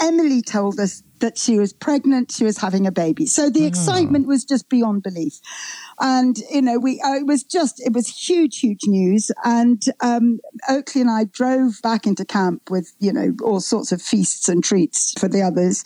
[0.00, 3.26] Emily told us that she was pregnant, she was having a baby.
[3.26, 3.66] So the oh.
[3.66, 5.38] excitement was just beyond belief.
[6.00, 9.30] And, you know, we, uh, it was just, it was huge, huge news.
[9.44, 14.00] And um, Oakley and I drove back into camp with, you know, all sorts of
[14.00, 15.84] feasts and treats for the others.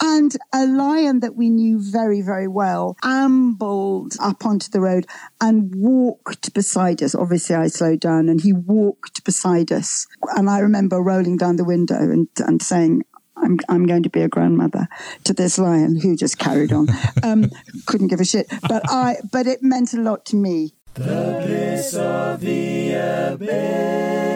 [0.00, 5.06] And a lion that we knew very, very well ambled up onto the road
[5.42, 7.14] and walked beside us.
[7.14, 10.06] Obviously, I slowed down and he walked beside us.
[10.36, 13.02] And I remember rolling down the window and, and saying,
[13.42, 14.88] I'm, I'm going to be a grandmother
[15.24, 16.88] to this lion who just carried on.
[17.22, 17.50] Um,
[17.86, 20.72] couldn't give a shit, but I, but it meant a lot to me.
[20.94, 22.92] The bliss of the
[23.32, 24.30] abyss.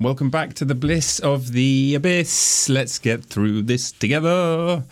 [0.00, 2.68] Welcome back to the bliss of the abyss.
[2.68, 4.84] Let's get through this together.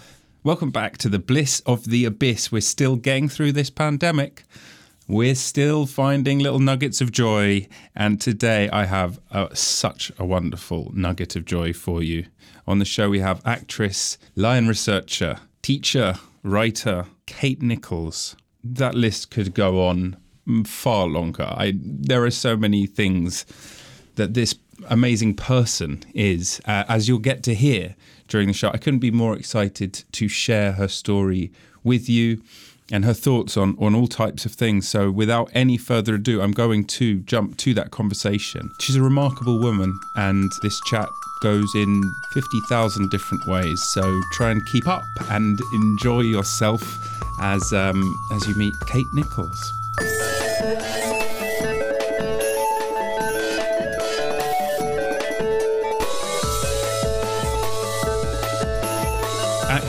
[0.43, 2.53] Welcome back to the bliss of the abyss.
[2.53, 4.45] We're still getting through this pandemic.
[5.07, 9.21] We're still finding little nuggets of joy, and today I have
[9.53, 12.25] such a wonderful nugget of joy for you.
[12.67, 18.35] On the show, we have actress, lion researcher, teacher, writer, Kate Nicholls.
[18.63, 20.17] That list could go on
[20.65, 21.45] far longer.
[21.51, 23.45] I, there are so many things
[24.15, 24.55] that this
[24.89, 27.95] amazing person is, uh, as you'll get to hear
[28.29, 28.71] during the show.
[28.71, 32.43] I couldn't be more excited to share her story with you
[32.91, 34.89] and her thoughts on, on all types of things.
[34.89, 38.71] So, without any further ado, I'm going to jump to that conversation.
[38.81, 41.09] She's a remarkable woman, and this chat
[41.43, 43.83] goes in 50,000 different ways.
[43.93, 46.83] So, try and keep up and enjoy yourself
[47.41, 49.73] as, um, as you meet Kate Nicholls.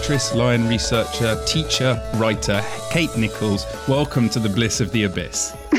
[0.05, 3.65] Actress, lion researcher, teacher, writer, Kate Nicholls.
[3.87, 5.49] Welcome to the bliss of the abyss.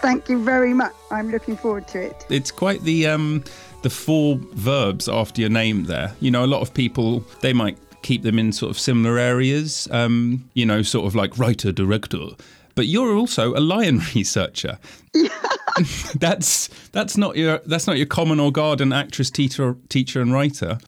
[0.00, 0.92] Thank you very much.
[1.10, 2.24] I'm looking forward to it.
[2.28, 3.42] It's quite the um,
[3.82, 6.14] the four verbs after your name there.
[6.20, 9.88] You know, a lot of people they might keep them in sort of similar areas.
[9.90, 12.28] Um, you know, sort of like writer, director.
[12.76, 14.78] But you're also a lion researcher.
[15.14, 15.36] Yeah.
[16.14, 20.78] that's that's not your that's not your common or garden actress, teacher, teacher, and writer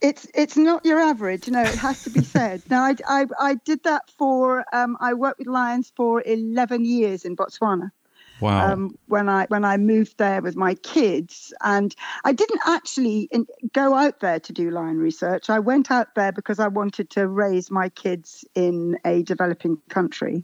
[0.00, 1.48] it's it's not your average.
[1.48, 2.62] No, it has to be said.
[2.70, 7.24] now, I, I, I did that for um, I worked with lions for eleven years
[7.24, 7.90] in Botswana.
[8.40, 8.72] Wow.
[8.72, 11.94] Um, when I when I moved there with my kids, and
[12.24, 15.50] I didn't actually in, go out there to do lion research.
[15.50, 20.42] I went out there because I wanted to raise my kids in a developing country.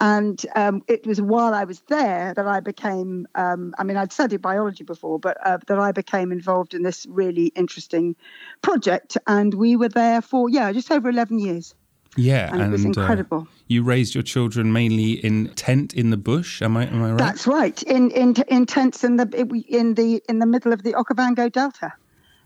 [0.00, 4.12] And um, it was while I was there that I became, um, I mean, I'd
[4.12, 8.16] studied biology before, but uh, that I became involved in this really interesting
[8.62, 9.18] project.
[9.26, 11.74] And we were there for, yeah, just over 11 years.
[12.16, 13.46] Yeah, and, and it was uh, incredible.
[13.48, 16.60] Uh, you raised your children mainly in tent in the bush.
[16.60, 17.18] Am I am I right?
[17.18, 17.80] That's right.
[17.84, 19.28] In in in tents in the
[19.68, 21.92] in the in the middle of the Okavango Delta.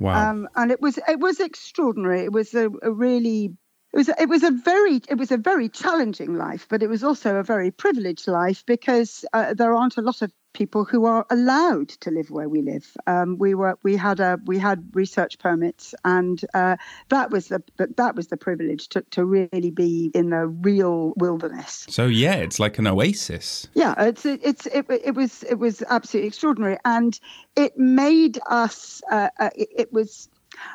[0.00, 0.30] Wow.
[0.30, 2.24] Um, and it was it was extraordinary.
[2.24, 3.56] It was a, a really
[3.94, 7.04] it was it was a very it was a very challenging life, but it was
[7.04, 11.24] also a very privileged life because uh, there aren't a lot of people who are
[11.30, 12.96] allowed to live where we live.
[13.06, 16.76] Um, we were we had a we had research permits, and uh,
[17.10, 21.86] that was the that was the privilege to, to really be in the real wilderness.
[21.88, 23.68] So yeah, it's like an oasis.
[23.74, 27.18] Yeah, it's it's it, it was it was absolutely extraordinary, and
[27.54, 29.02] it made us.
[29.08, 30.28] Uh, uh, it, it was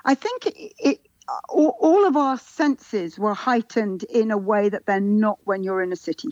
[0.05, 1.01] I think it,
[1.49, 5.91] all, of our senses were heightened in a way that they're not when you're in
[5.91, 6.29] a city.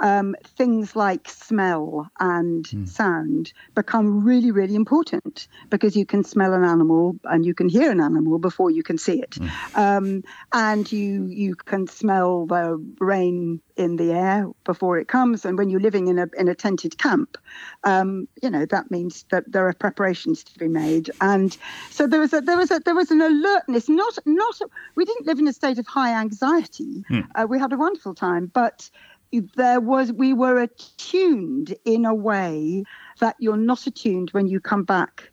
[0.00, 2.88] Um, things like smell and mm.
[2.88, 7.90] sound become really, really important because you can smell an animal and you can hear
[7.90, 9.50] an animal before you can see it, mm.
[9.76, 15.44] um, and you you can smell the rain in the air before it comes.
[15.44, 17.38] And when you're living in a in a tented camp,
[17.84, 21.10] um, you know that means that there are preparations to be made.
[21.20, 21.56] And
[21.90, 23.88] so there was a there was a there was an alertness.
[23.88, 24.60] Not not
[24.96, 27.04] we didn't live in a state of high anxiety.
[27.10, 27.28] Mm.
[27.34, 28.90] Uh, we had a wonderful time, but
[29.32, 32.84] there was we were attuned in a way
[33.20, 35.30] that you're not attuned when you come back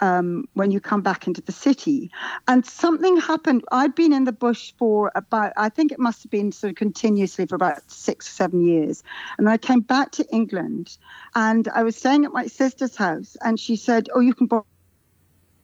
[0.00, 2.10] um, when you come back into the city.
[2.48, 3.64] And something happened.
[3.70, 6.76] I'd been in the bush for about, I think it must have been sort of
[6.76, 9.02] continuously for about six or seven years.
[9.38, 10.96] And I came back to England
[11.34, 14.64] and I was staying at my sister's house and she said, Oh, you can borrow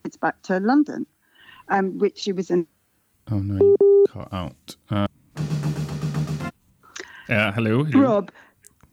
[0.05, 1.05] it's back to London,
[1.69, 2.67] um, which she was in.
[3.31, 4.77] Oh, no, you cut out.
[4.89, 5.09] Uh,
[7.29, 8.03] uh, hello, hello.
[8.03, 8.31] Rob,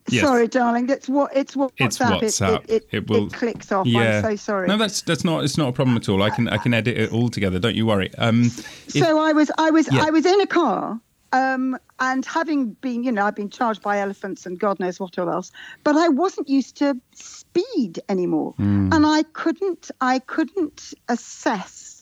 [0.08, 0.22] Yes.
[0.22, 0.86] Sorry, darling.
[0.86, 1.72] That's what it's WhatsApp.
[1.78, 2.64] It's WhatsApp.
[2.64, 3.86] It, it, it, it will, clicks off.
[3.86, 4.18] Yeah.
[4.18, 4.68] I'm so sorry.
[4.68, 6.22] No, that's that's not it's not a problem at all.
[6.22, 7.58] I can I can edit it all together.
[7.58, 8.14] Don't you worry.
[8.18, 8.50] Um,
[8.88, 10.04] so I was I was yeah.
[10.04, 11.00] I was in a car.
[11.32, 15.18] Um, and having been, you know, I've been charged by elephants and God knows what
[15.18, 15.50] else,
[15.82, 18.94] but I wasn't used to speed anymore, mm.
[18.94, 21.93] and I couldn't, I couldn't assess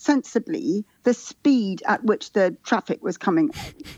[0.00, 3.50] sensibly the speed at which the traffic was coming.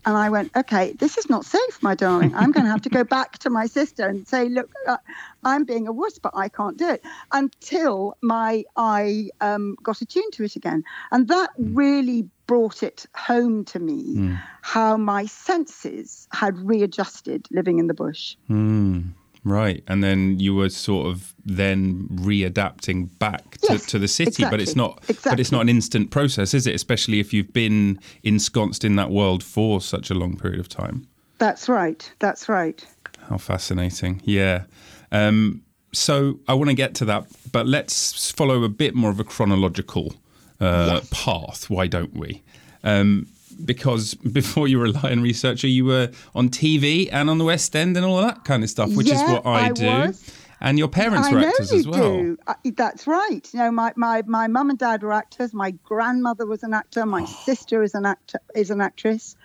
[0.05, 2.35] And I went, okay, this is not safe, my darling.
[2.35, 4.97] I'm going to have to go back to my sister and say, look, uh,
[5.45, 10.33] I'm being a wuss, but I can't do it until my eye um, got attuned
[10.35, 10.83] to it again.
[11.13, 14.43] And that really brought it home to me mm.
[14.63, 18.37] how my senses had readjusted living in the bush.
[18.51, 19.13] Mm.
[19.45, 19.83] Right.
[19.89, 24.29] And then you were sort of then readapting back to, yes, to the city.
[24.29, 25.31] Exactly, but it's not exactly.
[25.31, 26.75] but it's not an instant process, is it?
[26.75, 31.09] Especially if you've been ensconced in that world for such a long period of time.
[31.39, 32.13] That's right.
[32.21, 32.85] That's right.
[33.29, 34.23] How fascinating.
[34.25, 34.65] Yeah.
[35.11, 35.63] Um,
[35.93, 39.25] so I want to get to that, but let's follow a bit more of a
[39.25, 40.15] chronological
[40.61, 41.09] uh, yes.
[41.11, 41.69] path.
[41.69, 42.43] Why don't we?
[42.85, 47.45] Um, because before you were a lion researcher, you were on TV and on the
[47.45, 49.73] West End and all of that kind of stuff, which yeah, is what I, I
[49.73, 49.87] do.
[49.87, 50.39] Was.
[50.61, 52.01] And your parents I were actors as well.
[52.01, 52.39] Do.
[52.47, 53.49] Uh, that's right.
[53.53, 55.53] You know, my my my mum and dad were actors.
[55.53, 57.05] My grandmother was an actor.
[57.05, 59.37] My sister is an actor is an actress.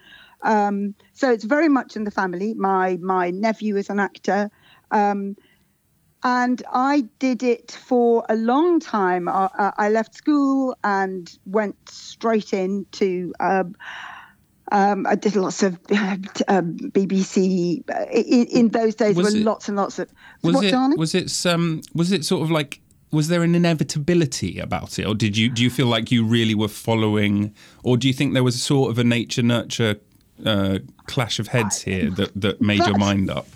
[0.44, 2.54] Um, so it's very much in the family.
[2.54, 4.52] My my nephew is an actor.
[4.92, 5.36] Um,
[6.24, 9.30] and I did it for a long time.
[9.30, 13.34] I, I left school and went straight into.
[13.40, 13.76] Um,
[14.72, 17.84] um, I did lots of uh, BBC.
[18.12, 20.10] In, in, those days, was there were it, lots and lots of.
[20.42, 20.72] Was what, it?
[20.72, 20.98] Darling?
[20.98, 21.46] Was it?
[21.46, 22.82] Um, was it sort of like?
[23.12, 26.56] Was there an inevitability about it, or did you do you feel like you really
[26.56, 29.96] were following, or do you think there was sort of a nature nurture
[30.46, 33.48] uh, clash of heads here that that made your mind up?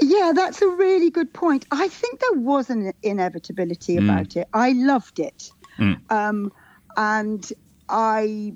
[0.00, 1.66] Yeah, that's a really good point.
[1.70, 4.04] I think there was an inevitability mm.
[4.04, 4.48] about it.
[4.52, 5.98] I loved it, mm.
[6.10, 6.52] um,
[6.96, 7.52] and
[7.88, 8.54] I,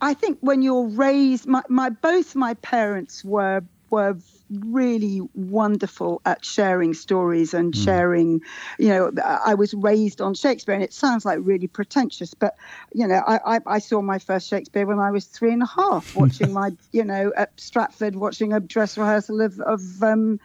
[0.00, 4.16] I think when you're raised, my, my both my parents were were
[4.60, 7.84] really wonderful at sharing stories and mm.
[7.84, 8.40] sharing
[8.78, 12.56] you know i was raised on shakespeare and it sounds like really pretentious but
[12.94, 15.66] you know i i, I saw my first shakespeare when i was three and a
[15.66, 20.38] half watching my you know at stratford watching a dress rehearsal of of um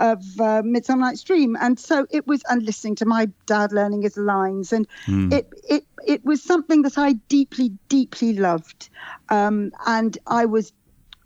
[0.00, 4.02] of uh, Midsummer Night's Dream, and so it was, and listening to my dad learning
[4.02, 5.32] his lines, and mm.
[5.32, 8.88] it it it was something that I deeply deeply loved,
[9.28, 10.72] um, and I was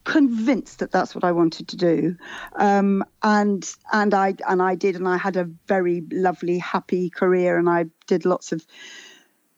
[0.04, 2.16] convinced that that's what I wanted to do,
[2.56, 7.58] um, and and I and I did, and I had a very lovely, happy career,
[7.58, 8.64] and I did lots of.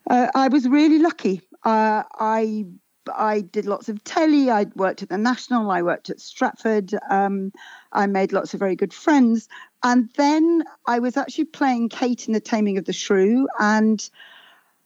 [0.09, 1.41] Uh, I was really lucky.
[1.63, 2.65] Uh, I
[3.13, 4.49] I did lots of telly.
[4.49, 5.69] I worked at the National.
[5.69, 6.93] I worked at Stratford.
[7.09, 7.51] Um,
[7.91, 9.47] I made lots of very good friends,
[9.83, 14.09] and then I was actually playing Kate in the Taming of the Shrew, and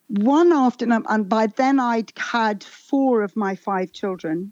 [0.08, 4.52] one afternoon, and by then I'd had four of my five children.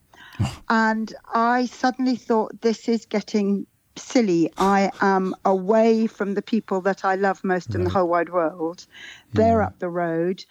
[0.70, 4.52] And I suddenly thought, this is getting silly.
[4.58, 7.76] I am away from the people that I love most right.
[7.76, 8.86] in the whole wide world.
[9.34, 9.68] They're yeah.
[9.68, 10.46] up the road.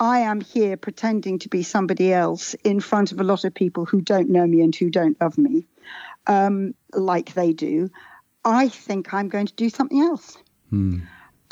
[0.00, 3.84] I am here pretending to be somebody else in front of a lot of people
[3.84, 5.66] who don't know me and who don't love me
[6.26, 7.90] um, like they do.
[8.44, 10.36] I think I'm going to do something else.
[10.70, 11.00] Hmm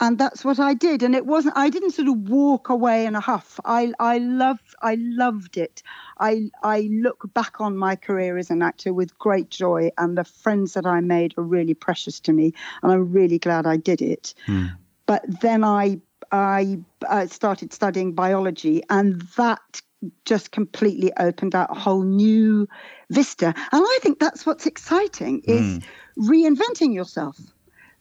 [0.00, 1.02] and that's what I did.
[1.02, 1.56] And it wasn't.
[1.56, 3.60] I didn't sort of walk away in a huff.
[3.64, 5.82] I I loved I loved it.
[6.18, 10.24] I I look back on my career as an actor with great joy, and the
[10.24, 14.02] friends that I made are really precious to me, and I'm really glad I did
[14.02, 14.34] it.
[14.46, 14.76] Mm.
[15.06, 16.00] But then I
[16.30, 19.82] I uh, started studying biology, and that
[20.24, 22.66] just completely opened out a whole new
[23.11, 23.46] vista.
[23.46, 25.84] And I think that's what's exciting is mm.
[26.18, 27.38] reinventing yourself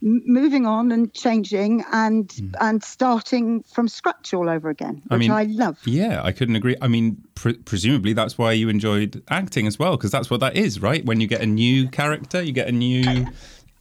[0.01, 2.53] moving on and changing and mm.
[2.59, 5.79] and starting from scratch all over again, which I, mean, I love.
[5.85, 6.75] Yeah, I couldn't agree.
[6.81, 10.55] I mean, pre- presumably that's why you enjoyed acting as well, because that's what that
[10.55, 11.05] is, right?
[11.05, 13.27] When you get a new character, you get a new.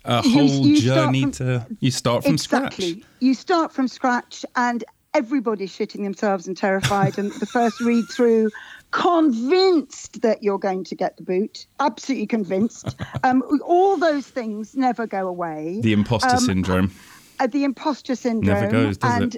[0.06, 2.92] A whole you, you journey from, to you start from exactly.
[2.92, 3.10] scratch.
[3.20, 7.18] You start from scratch, and everybody's shitting themselves and terrified.
[7.18, 8.50] and the first read through,
[8.90, 12.96] convinced that you're going to get the boot, absolutely convinced.
[13.22, 15.80] Um, all those things never go away.
[15.82, 16.90] The imposter um, syndrome.
[17.38, 18.54] Uh, the imposter syndrome.
[18.54, 19.36] Never goes, does and,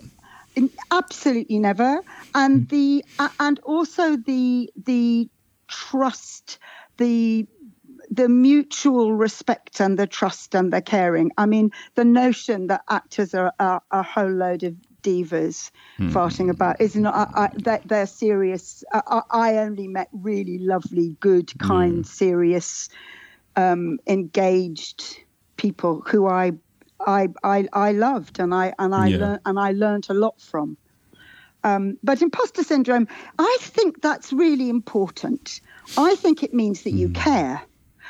[0.57, 0.71] it?
[0.93, 2.01] Absolutely never.
[2.35, 2.65] And hmm.
[2.67, 5.29] the uh, and also the the
[5.67, 6.59] trust,
[6.99, 7.47] the
[8.11, 11.33] the mutual respect and the trust and the caring.
[11.39, 16.11] I mean, the notion that actors are, are a whole load of divas mm.
[16.11, 21.17] farting about is not I, I, they're, they're serious I, I, only met really lovely
[21.21, 22.89] good kind serious
[23.57, 25.19] um, engaged
[25.57, 26.53] people who I
[27.05, 29.19] I, I, I loved and I and I yeah.
[29.19, 30.77] learned and I learned a lot from
[31.65, 35.61] um, but imposter syndrome I think that's really important
[35.97, 36.99] I think it means that mm.
[36.99, 37.15] you hmm.
[37.15, 37.63] care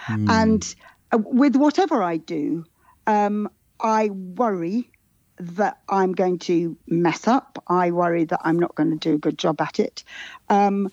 [0.07, 0.31] mm.
[0.31, 0.75] and
[1.13, 2.65] uh, with whatever I do
[3.07, 3.49] um,
[3.81, 4.91] I worry
[5.39, 7.63] that I'm going to mess up.
[7.69, 10.05] I worry that I'm not going to do a good job at it.
[10.49, 10.91] Um,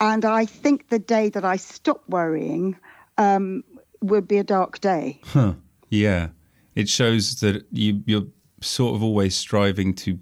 [0.00, 2.76] and I think the day that I stop worrying
[3.18, 3.64] um,
[4.00, 5.20] would be a dark day.
[5.24, 5.54] Huh.
[5.90, 6.28] Yeah.
[6.74, 8.26] It shows that you, you're
[8.60, 10.18] sort of always striving to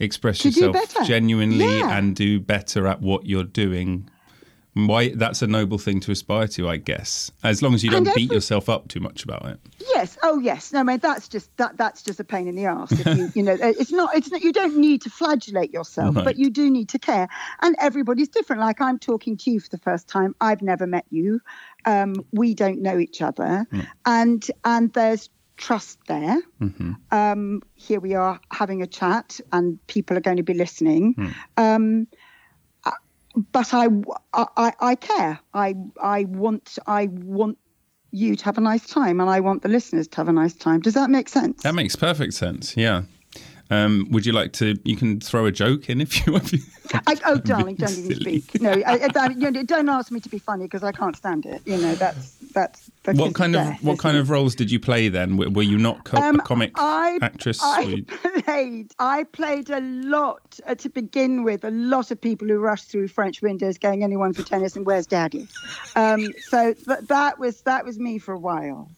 [0.00, 1.98] express To yourself genuinely Yeah.
[1.98, 4.08] and do better at what you're doing.
[4.76, 7.30] Why that's a noble thing to aspire to, I guess.
[7.42, 9.58] As long as you don't And beat yourself up too much about it.
[9.94, 10.18] Yes.
[10.22, 10.70] Oh, yes.
[10.70, 12.92] No, I mean that's just that that's just a pain in the ass.
[12.92, 16.24] If you you know, it's not it's not you don't need to flagellate yourself, Right.
[16.26, 17.26] but you do need to care.
[17.62, 18.60] And everybody's different.
[18.60, 20.34] Like I'm talking to you for the first time.
[20.42, 21.40] I've never met you.
[21.86, 23.64] Um, we don't know each other,
[24.04, 26.36] and and there's trust there.
[27.10, 31.14] Um, here we are having a chat, and people are going to be listening.
[31.56, 32.16] Um, uh,
[33.36, 33.88] but I,
[34.32, 35.38] I, I care.
[35.52, 37.58] I, I want, I want
[38.10, 40.54] you to have a nice time, and I want the listeners to have a nice
[40.54, 40.80] time.
[40.80, 41.62] Does that make sense?
[41.62, 42.76] That makes perfect sense.
[42.76, 43.02] Yeah.
[43.70, 44.76] Um, would you like to?
[44.84, 46.54] You can throw a joke in if you want.
[47.06, 48.60] I, oh, darling, don't even speak.
[48.60, 51.46] No, I, I, you know, don't ask me to be funny because I can't stand
[51.46, 51.62] it.
[51.66, 52.90] You know, that's that's.
[53.04, 54.20] What kind of death, what isn't kind it?
[54.20, 55.36] of roles did you play then?
[55.36, 57.60] Were, were you not co- Um, a comic I, actress?
[57.62, 58.02] I
[58.44, 58.92] played.
[58.98, 61.64] I played a lot uh, to begin with.
[61.64, 65.06] A lot of people who rushed through French windows, going, "Anyone for tennis?" and "Where's
[65.06, 65.46] Daddy?"
[65.94, 68.90] Um, so th- that was that was me for a while,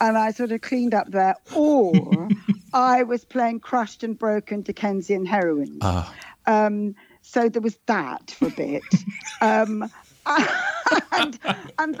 [0.00, 1.36] and I sort of cleaned up there.
[1.54, 2.28] Or
[2.72, 5.78] I was playing crushed and broken Dickensian heroines.
[5.82, 6.14] Ah,
[6.46, 8.82] Um, so there was that for a bit.
[9.40, 9.90] um,
[11.12, 11.38] and,
[11.78, 12.00] and,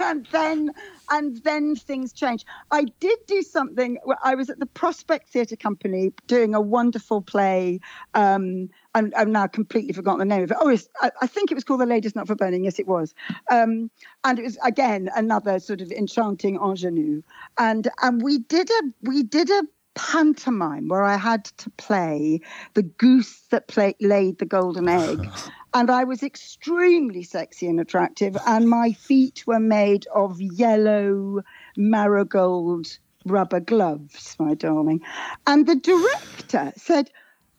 [0.00, 0.72] and then
[1.10, 2.44] and then things changed.
[2.70, 3.98] I did do something.
[4.24, 7.80] I was at the Prospect Theatre Company doing a wonderful play.
[8.14, 10.56] Um, and I've now completely forgotten the name of it.
[10.60, 12.64] Oh, it's, I, I think it was called The Lady's Not for Burning.
[12.64, 13.14] Yes, it was.
[13.50, 13.90] Um,
[14.24, 17.22] and it was again another sort of enchanting ingenue.
[17.58, 19.62] And and we did a we did a
[19.94, 22.40] pantomime where I had to play
[22.74, 25.28] the goose that play, laid the golden egg.
[25.74, 31.40] And I was extremely sexy and attractive, and my feet were made of yellow
[31.78, 35.00] marigold rubber gloves, my darling.
[35.46, 37.10] And the director said,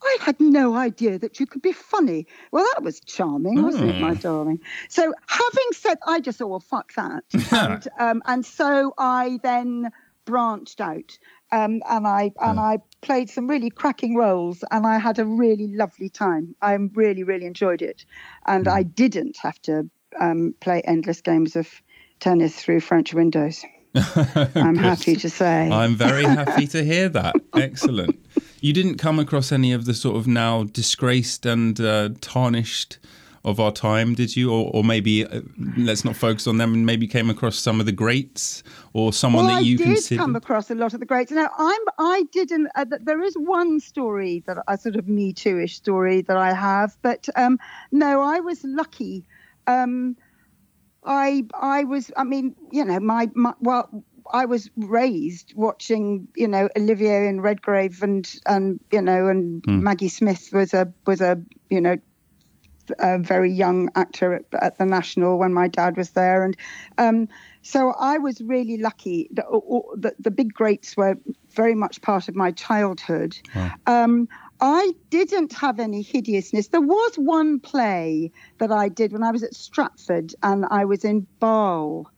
[0.03, 2.27] I had no idea that you could be funny.
[2.51, 4.59] Well, that was charming, wasn't it, my darling?
[4.89, 7.23] So, having said, I just thought, well, fuck that.
[7.51, 9.91] and, um, and so I then
[10.25, 11.17] branched out
[11.53, 15.67] um, and I and I played some really cracking roles, and I had a really
[15.67, 16.55] lovely time.
[16.61, 18.05] I really really enjoyed it,
[18.47, 19.87] and I didn't have to
[20.19, 21.69] um, play endless games of
[22.19, 23.63] tennis through French windows.
[23.95, 25.69] I'm happy to say.
[25.69, 27.35] I'm very happy to hear that.
[27.53, 28.19] Excellent.
[28.63, 32.97] You didn't come across any of the sort of now disgraced and uh, tarnished
[33.43, 34.53] of our time, did you?
[34.53, 35.41] Or, or maybe uh,
[35.75, 39.47] let's not focus on them and maybe came across some of the greats or someone
[39.47, 40.21] well, that you I did consider.
[40.21, 41.29] come across a lot of the greats.
[41.29, 42.69] Now, I'm I didn't.
[42.73, 46.95] Uh, there is one story that a sort of Me Too-ish story that I have,
[47.01, 47.59] but um,
[47.91, 49.25] no, I was lucky.
[49.67, 50.15] Um,
[51.03, 52.13] I I was.
[52.15, 54.05] I mean, you know, my, my well.
[54.31, 60.09] I was raised watching, you know, Olivier and Redgrave and and you know and Maggie
[60.09, 61.97] Smith was a was a you know
[62.99, 66.57] a very young actor at, at the National when my dad was there, and
[66.97, 67.27] um,
[67.61, 69.29] so I was really lucky.
[69.31, 69.43] The,
[69.95, 71.15] the, the big greats were
[71.51, 73.37] very much part of my childhood.
[73.85, 74.27] Um,
[74.59, 76.67] I didn't have any hideousness.
[76.69, 81.03] There was one play that I did when I was at Stratford, and I was
[81.05, 82.09] in Baal.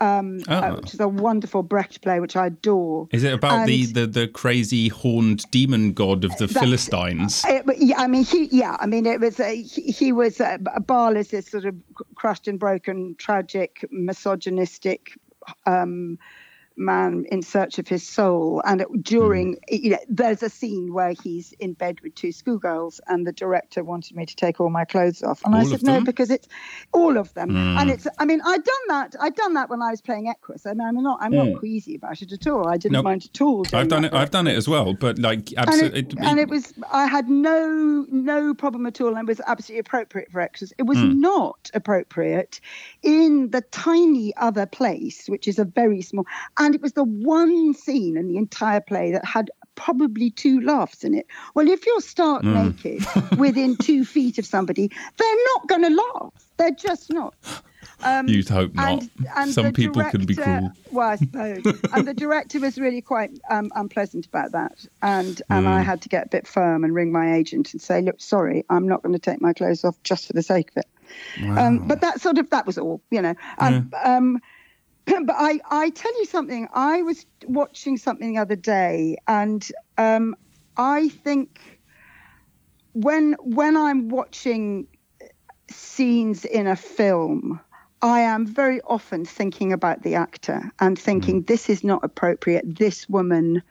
[0.00, 0.54] Um, Oh.
[0.54, 3.08] uh, which is a wonderful Brecht play, which I adore.
[3.12, 7.44] Is it about the, the, the crazy horned demon god of the Philistines?
[7.46, 10.58] It, yeah, I mean, he, yeah, I mean, it was, uh, he, he was, uh,
[10.84, 11.76] Baal is this sort of
[12.16, 15.16] crushed and broken, tragic, misogynistic
[15.66, 16.18] um,
[16.76, 18.62] man in search of his soul.
[18.64, 19.74] And during, hmm.
[19.74, 23.84] you know, there's a scene where he's in bed with two schoolgirls, and the director
[23.84, 25.42] wanted me to take all my clothes off.
[25.44, 26.48] And I All said, of no, because it's
[26.92, 27.50] all of them.
[27.50, 27.78] Hmm.
[27.78, 29.14] And it's, I mean, I'd done that.
[29.20, 30.66] I'd done that when I was playing Equus.
[30.66, 31.56] I mean, I'm not, I'm not hmm.
[31.56, 32.68] queasy about it at all.
[32.68, 33.04] I didn't Nope.
[33.04, 33.64] mind at all.
[33.72, 34.14] I've done it.
[34.14, 36.00] I've done it as well, but like absolutely.
[36.00, 39.80] it, and it was I had no no problem at all and it was absolutely
[39.80, 40.72] appropriate for Equus.
[40.78, 41.20] It was Hmm.
[41.20, 42.60] not appropriate
[43.02, 46.26] in the tiny other place, which is a very small
[46.64, 51.02] and it was the one scene in the entire play that had probably two laughs
[51.04, 51.26] in it.
[51.54, 52.54] Well, if you're stark Hmm.
[52.54, 53.04] naked
[53.38, 56.32] within two feet of somebody, they're not going to laugh.
[56.56, 57.34] They're just not.
[58.02, 58.88] Um, You'd hope not.
[59.02, 60.72] and, and Some people can be director- cruel.
[60.92, 61.62] Well, I suppose.
[61.92, 64.86] and the director was really quite um, unpleasant about that.
[65.02, 68.00] And and I had to get a bit firm and ring my agent and say,
[68.02, 70.78] look, sorry, I'm not going to take my clothes off just for the sake of
[70.84, 70.86] it.
[71.58, 73.34] Um, but that sort of that was all, you know.
[73.58, 74.40] Um, um,
[75.26, 76.68] but I, I tell you something.
[76.72, 79.66] I was watching something the other day, and
[79.98, 80.36] um,
[80.76, 81.80] I think
[82.92, 84.86] when when I'm watching
[85.70, 87.60] scenes in a film,
[88.02, 91.46] I am very often thinking about the actor and thinking mm.
[91.46, 92.76] this is not appropriate.
[92.76, 93.62] This woman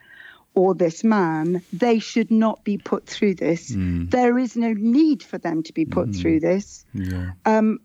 [0.54, 3.72] or this man, they should not be put through this.
[3.72, 4.10] Mm.
[4.10, 6.20] There is no need for them to be put mm.
[6.20, 6.84] through this.
[6.94, 7.32] Yeah.
[7.44, 7.80] Um,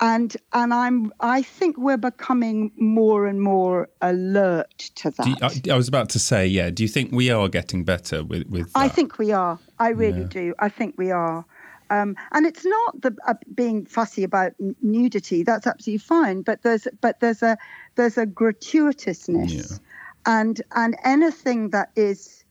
[0.00, 5.26] and and I'm I think we're becoming more and more alert to that.
[5.26, 6.70] You, I, I, was about to say, yeah.
[6.70, 8.72] Do you think we are getting better with with?
[8.72, 8.78] That?
[8.78, 9.58] I think we are.
[9.78, 10.28] I really yeah.
[10.28, 10.54] do.
[10.58, 11.44] I think we are.
[11.90, 14.52] Um, and it's not the uh, being fussy about
[14.82, 15.42] nudity.
[15.42, 16.42] That's absolutely fine.
[16.42, 17.56] But there's but there's a
[17.96, 19.78] there's a gratuitousness, yeah.
[20.26, 22.44] and and anything that is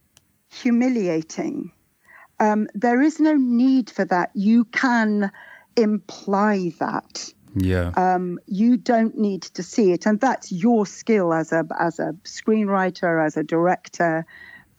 [0.50, 1.72] humiliating,
[2.40, 4.32] um, there is no need for that.
[4.34, 5.32] You can
[5.76, 7.32] imply that.
[7.60, 7.92] Yeah.
[7.96, 12.16] Um, you don't need to see it, and that's your skill as a as a
[12.24, 14.26] screenwriter, as a director,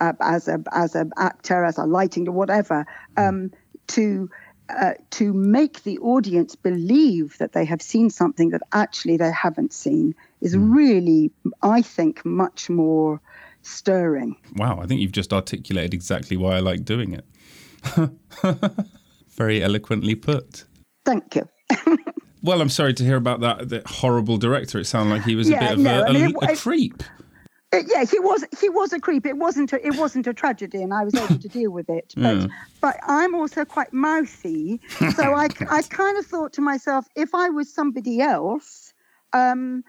[0.00, 3.50] uh, as a as an actor, as a lighting, or whatever, um,
[3.88, 4.30] to
[4.68, 9.72] uh, to make the audience believe that they have seen something that actually they haven't
[9.72, 10.74] seen is mm.
[10.74, 11.32] really,
[11.62, 13.20] I think, much more
[13.62, 14.36] stirring.
[14.56, 17.24] Wow, I think you've just articulated exactly why I like doing it.
[19.30, 20.64] Very eloquently put.
[21.04, 21.48] Thank you.
[22.42, 24.78] well, I'm sorry to hear about that, that horrible director.
[24.78, 26.56] It sounded like he was yeah, a bit no, of a, I mean, a, a
[26.56, 27.02] creep.
[27.70, 29.26] It, yeah, he was he was a creep.
[29.26, 32.14] It wasn't a, it wasn't a tragedy, and I was able to deal with it.
[32.16, 32.46] But yeah.
[32.80, 34.80] but I'm also quite mouthy,
[35.14, 38.94] so I I kind of thought to myself, if I was somebody else,
[39.34, 39.84] um,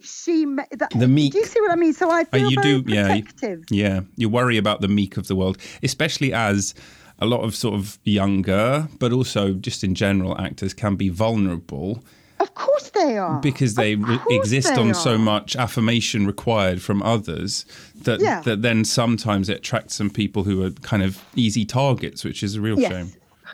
[0.00, 1.32] she that, the meek.
[1.32, 1.92] Do you see what I mean?
[1.92, 3.64] So I feel you very do, protective.
[3.68, 6.74] Yeah, yeah, you worry about the meek of the world, especially as
[7.18, 12.02] a lot of sort of younger, but also just in general, actors can be vulnerable
[12.40, 13.40] of course they are.
[13.40, 14.94] Because they re- exist they on are.
[14.94, 17.64] so much affirmation required from others
[18.02, 18.40] that yeah.
[18.42, 22.56] that then sometimes it attracts some people who are kind of easy targets, which is
[22.56, 22.92] a real yes.
[22.92, 23.12] shame.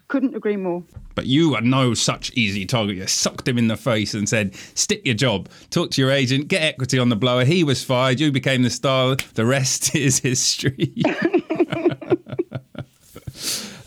[0.08, 0.82] Couldn't agree more.
[1.14, 2.96] But you are no such easy target.
[2.96, 6.49] You sucked him in the face and said, stick your job, talk to your agent,
[6.49, 7.44] get equity on the blower.
[7.44, 9.16] He was fired, you became the star.
[9.34, 10.94] The rest is history.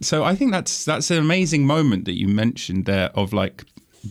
[0.05, 3.65] so I think that's that's an amazing moment that you mentioned there of like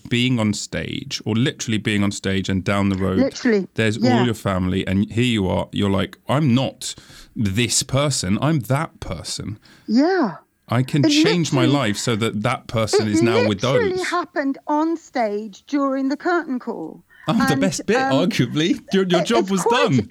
[0.09, 4.19] being on stage or literally being on stage and down the road literally there's yeah.
[4.19, 6.95] all your family and here you are you're like i'm not
[7.37, 10.37] this person i'm that person yeah
[10.69, 13.77] I can it change my life so that that person is now with those.
[13.77, 17.05] It literally happened on stage during the curtain call.
[17.29, 18.83] Oh, and, the best bit, um, arguably.
[18.93, 20.11] Your, your job was quite, done.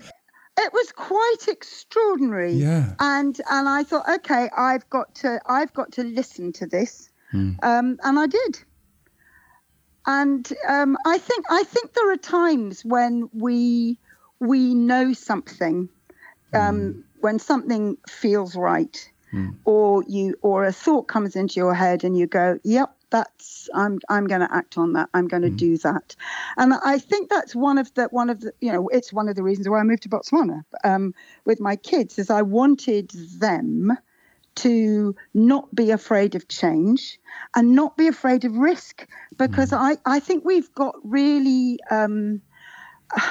[0.57, 2.53] It was quite extraordinary.
[2.53, 2.93] Yeah.
[2.99, 7.09] And and I thought, okay, I've got to I've got to listen to this.
[7.33, 7.63] Mm.
[7.63, 8.63] Um, and I did
[10.05, 13.99] and um, I think I think there are times when we
[14.39, 15.89] we know something,
[16.53, 17.03] um, mm.
[17.19, 19.55] when something feels right, mm.
[19.65, 23.99] or you or a thought comes into your head and you go, "Yep, that's I'm
[24.09, 25.09] I'm going to act on that.
[25.13, 25.57] I'm going to mm.
[25.57, 26.15] do that,"
[26.57, 29.35] and I think that's one of the one of the you know it's one of
[29.35, 31.13] the reasons why I moved to Botswana um,
[31.45, 33.95] with my kids is I wanted them
[34.53, 37.19] to not be afraid of change
[37.55, 39.77] and not be afraid of risk because mm.
[39.77, 42.41] I, I think we've got really um,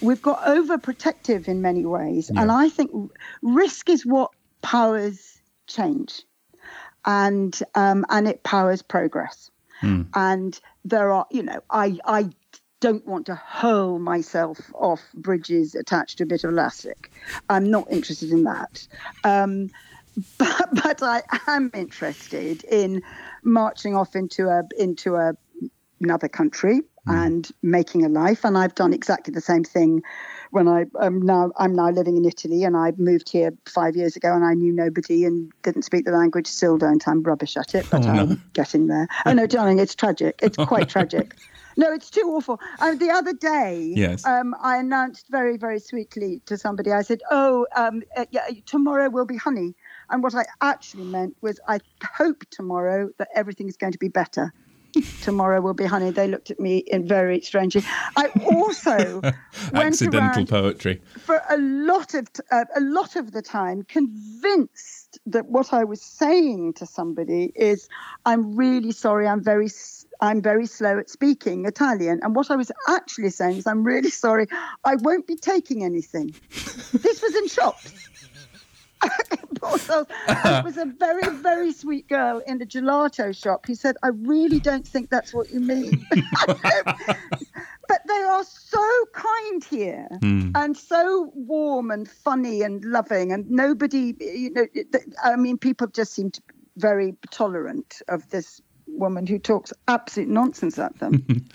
[0.00, 2.42] we've got overprotective in many ways yeah.
[2.42, 2.90] and I think
[3.40, 4.30] risk is what
[4.62, 6.22] powers change
[7.04, 9.50] and um, and it powers progress
[9.82, 10.06] mm.
[10.14, 12.30] and there are you know I I
[12.82, 17.12] don't want to hurl myself off bridges attached to a bit of elastic.
[17.48, 18.86] I'm not interested in that.
[19.22, 19.70] Um,
[20.38, 23.02] but, but I am interested in
[23.44, 25.34] marching off into a into a
[26.00, 27.26] another country mm.
[27.26, 28.44] and making a life.
[28.44, 30.02] And I've done exactly the same thing
[30.52, 34.16] when I am now I'm now living in Italy and I moved here five years
[34.16, 36.46] ago and I knew nobody and didn't speak the language.
[36.46, 37.06] Still don't.
[37.08, 38.36] I'm rubbish at it, but oh, I'm no.
[38.52, 39.08] getting there.
[39.24, 40.38] Oh no, darling, it's tragic.
[40.42, 41.34] It's quite tragic.
[41.74, 42.60] No, it's too awful.
[42.80, 44.26] Um, the other day, yes.
[44.26, 46.92] um, I announced very, very sweetly to somebody.
[46.92, 49.74] I said, "Oh, um, uh, yeah, tomorrow will be honey."
[50.10, 54.08] And what I actually meant was, I hope tomorrow that everything is going to be
[54.08, 54.52] better.
[55.22, 56.10] Tomorrow will be honey.
[56.10, 57.82] They looked at me in very strangely.
[58.16, 59.20] I also
[59.74, 65.72] accidental poetry for a lot of uh, a lot of the time, convinced that what
[65.72, 67.88] I was saying to somebody is,
[68.26, 69.26] "I'm really sorry.
[69.26, 69.68] I'm very."
[70.20, 72.20] I'm very slow at speaking Italian.
[72.22, 74.46] And what I was actually saying is, I'm really sorry,
[74.84, 76.32] I won't be taking anything.
[76.92, 77.92] this was in shops.
[79.62, 84.08] also, it was a very, very sweet girl in the gelato shop who said, I
[84.08, 86.04] really don't think that's what you mean.
[87.88, 90.52] but they are so kind here Mm.
[90.54, 94.66] and so warm and funny and loving, and nobody, you know,
[95.24, 100.28] I mean, people just seem to be very tolerant of this woman who talks absolute
[100.28, 101.24] nonsense at them.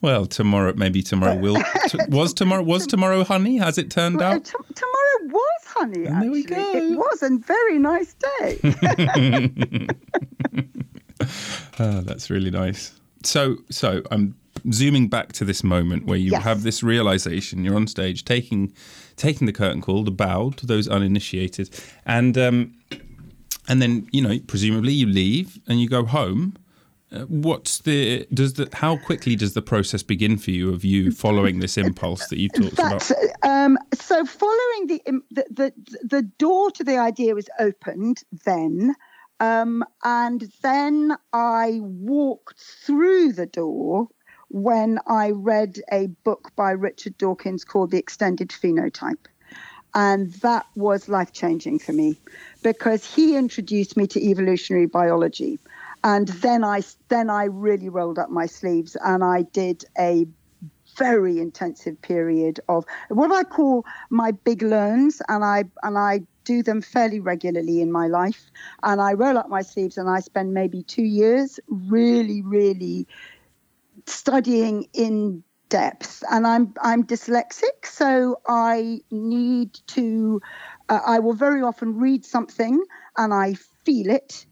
[0.00, 1.56] Well, tomorrow, maybe tomorrow will.
[1.88, 2.62] T- was tomorrow?
[2.62, 3.56] Was tomorrow honey?
[3.56, 4.44] Has it turned Well, out?
[4.44, 4.52] t-
[5.74, 6.06] honey.
[6.06, 6.56] And there we actually.
[6.56, 6.72] go.
[6.74, 8.58] It was a very nice day.
[11.78, 12.92] Oh, that's really nice.
[13.22, 14.34] So, so I'm
[14.72, 16.42] zooming back to this moment where you Yes.
[16.42, 17.64] have this realization.
[17.64, 18.72] You're on stage, taking
[19.16, 21.70] taking the curtain call, the bow to those uninitiated,
[22.04, 22.74] and um,
[23.68, 26.54] and then you know, presumably you leave and you go home.
[27.12, 31.12] Uh, what's the does the how quickly does the process begin for you of you
[31.12, 33.10] following this impulse that you talked about?
[33.42, 38.94] Um, so following the, the the the door to the idea was opened then,
[39.38, 44.08] um, and then I walked through the door
[44.48, 49.26] when I read a book by Richard Dawkins called The Extended Phenotype.
[49.94, 52.16] And that was life changing for me
[52.62, 55.58] because he introduced me to evolutionary biology.
[56.04, 60.26] And then I then I really rolled up my sleeves and I did a
[60.98, 66.62] very intensive period of what I call my big learns, and I and I do
[66.62, 68.50] them fairly regularly in my life.
[68.82, 73.08] And I roll up my sleeves, and I spend maybe two years really, really
[74.06, 76.22] studying in depth.
[76.30, 80.42] And I'm I'm dyslexic, so I need to.
[80.90, 82.84] Uh, I will very often read something
[83.16, 84.44] and I feel it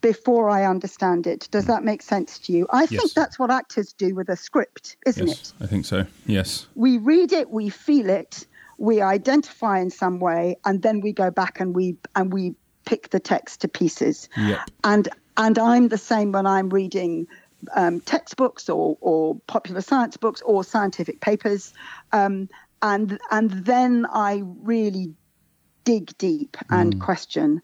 [0.00, 1.48] before I understand it.
[1.50, 2.66] Does that make sense to you?
[2.70, 2.90] I Yes.
[2.90, 5.64] think that's what actors do with a script, isn't Yes, it?
[5.64, 6.06] I think so.
[6.26, 6.66] Yes.
[6.74, 8.46] We read it, we feel it,
[8.78, 13.10] we identify in some way, and then we go back and we and we pick
[13.10, 14.28] the text to pieces.
[14.36, 14.60] Yep.
[14.84, 17.26] And and I'm the same when I'm reading
[17.74, 21.72] um, textbooks or or popular science books or scientific papers,
[22.12, 22.48] um,
[22.82, 25.14] and and then I really
[25.86, 27.62] dig deep and question,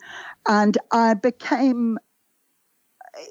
[0.48, 1.98] and I became.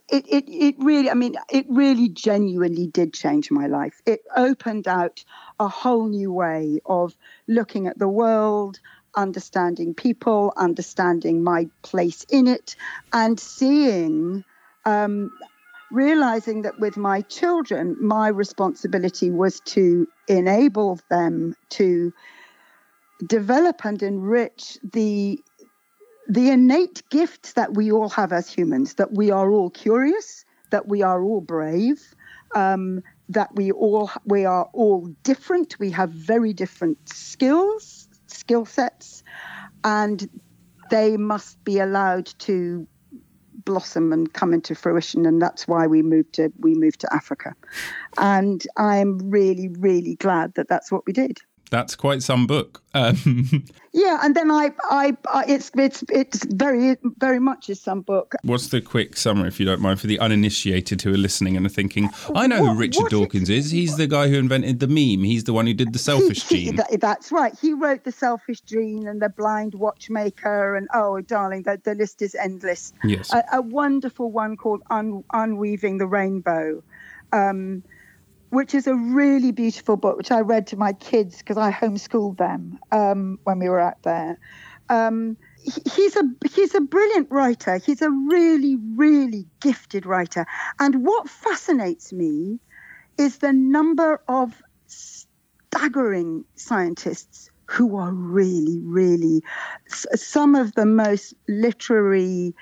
[0.09, 3.99] It, it it really I mean it really genuinely did change my life.
[4.05, 5.23] It opened out
[5.59, 7.15] a whole new way of
[7.47, 8.79] looking at the world,
[9.15, 12.75] understanding people, understanding my place in it,
[13.11, 14.43] and seeing,
[14.85, 15.31] um,
[15.91, 22.13] realizing that with my children, my responsibility was to enable them to
[23.27, 25.39] develop and enrich the
[26.27, 30.87] the innate gifts that we all have as humans that we are all curious that
[30.87, 32.15] we are all brave
[32.55, 35.79] um, that we all we are all different.
[35.79, 39.23] We have very different skills skill sets
[39.83, 40.29] and
[40.89, 42.87] they must be allowed to
[43.65, 47.53] blossom and come into fruition and that's why we moved to we moved to Africa.
[48.17, 51.39] And I'm really really glad that that's what we did
[51.71, 52.83] That's quite some book.
[52.93, 58.01] Um, yeah and then I I, I it's it's it's very very much is some
[58.01, 61.55] book what's the quick summary, if you don't mind, for the uninitiated who are listening
[61.55, 63.71] and are thinking, I know who Richard Dawkins is.
[63.71, 65.23] He's the guy who invented the meme.
[65.23, 66.75] He's the one who did the selfish He- he- gene.
[66.75, 67.57] that- that's right.
[67.57, 72.21] He wrote The Selfish Gene and The Blind Watchmaker, and oh, darling, the, the list
[72.21, 72.91] is endless.
[73.05, 73.31] Yes.
[73.33, 76.83] A, a wonderful one called Un, Unweaving the Rainbow,
[77.31, 77.83] um,
[78.51, 82.37] which is a really beautiful book, which I read to my kids because I homeschooled
[82.37, 84.37] them um, when we were out there.
[84.89, 87.77] Um, he's a he's a brilliant writer.
[87.77, 90.45] He's a really really gifted writer,
[90.79, 92.59] and what fascinates me
[93.17, 99.41] is the number of staggering scientists who are really, really
[99.87, 102.53] some of the most literary,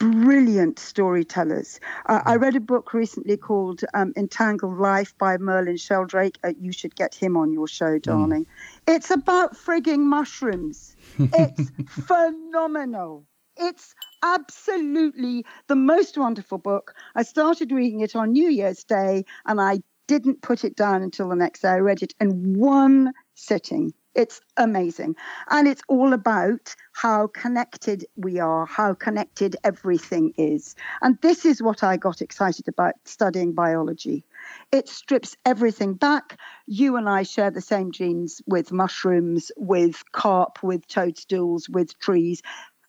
[0.00, 1.78] brilliant storytellers.
[2.06, 6.38] Uh, I read a book recently called um, Entangled Life by Merlin Sheldrake.
[6.42, 8.46] Uh, you should get him on your show, darling.
[8.88, 10.96] It's about frigging mushrooms.
[11.18, 11.70] It's
[12.06, 13.26] phenomenal.
[13.58, 16.94] It's absolutely the most wonderful book.
[17.14, 21.28] I started reading it on New Year's Day and I didn't put it down until
[21.28, 21.68] the next day.
[21.68, 23.92] I read it in one sitting.
[24.14, 25.14] It's amazing.
[25.50, 30.74] And it's all about how connected we are, how connected everything is.
[31.00, 34.24] And this is what I got excited about studying biology.
[34.72, 36.38] It strips everything back.
[36.66, 42.42] You and I share the same genes with mushrooms, with carp, with toadstools, with trees.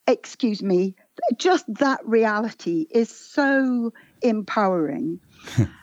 [0.08, 0.96] Excuse me,
[1.38, 5.20] just that reality is so empowering.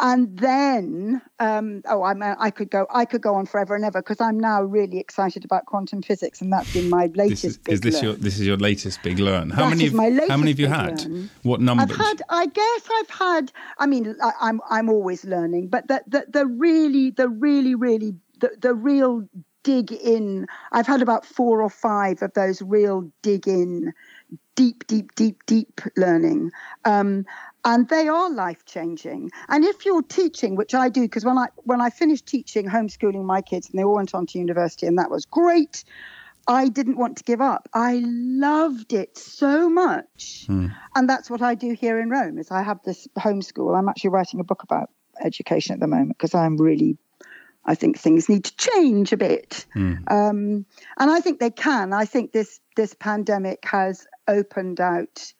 [0.00, 4.00] and then um, oh I, I could go I could go on forever and ever
[4.00, 7.58] because I'm now really excited about quantum physics and that's been my latest this is,
[7.58, 8.04] big is this learn.
[8.04, 10.60] your this is your latest big learn how That many is my how many have
[10.60, 11.30] you had learn.
[11.42, 15.68] what numbers I've had I guess I've had I mean I, I'm I'm always learning
[15.68, 19.28] but the the, the really the really really the, the real
[19.62, 23.92] dig in I've had about four or five of those real dig in
[24.56, 26.50] deep deep deep deep learning.
[26.84, 27.24] Um,
[27.64, 31.46] and they are life changing and if you're teaching which i do because when i
[31.64, 34.98] when i finished teaching homeschooling my kids and they all went on to university and
[34.98, 35.84] that was great
[36.48, 37.68] i didn't want to give up.
[37.74, 40.46] I loved it so much.
[40.94, 43.78] And that's what i do here in rome is i have this homeschool.
[43.78, 44.90] I'm actually writing a book about
[45.22, 46.96] education at the moment because i'm really
[47.66, 49.66] I think things need to change a bit,
[50.08, 50.64] um,
[50.98, 51.92] and I think they can.
[51.92, 55.32] I think this this pandemic has opened out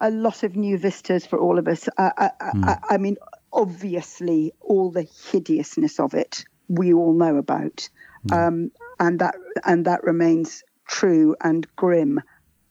[0.00, 1.88] a lot of new vistas for all of us.
[1.96, 3.16] Uh, I, I, I mean,
[3.52, 7.88] obviously, all the hideousness of it we all know about,
[8.30, 12.20] um, and that and that remains true and grim.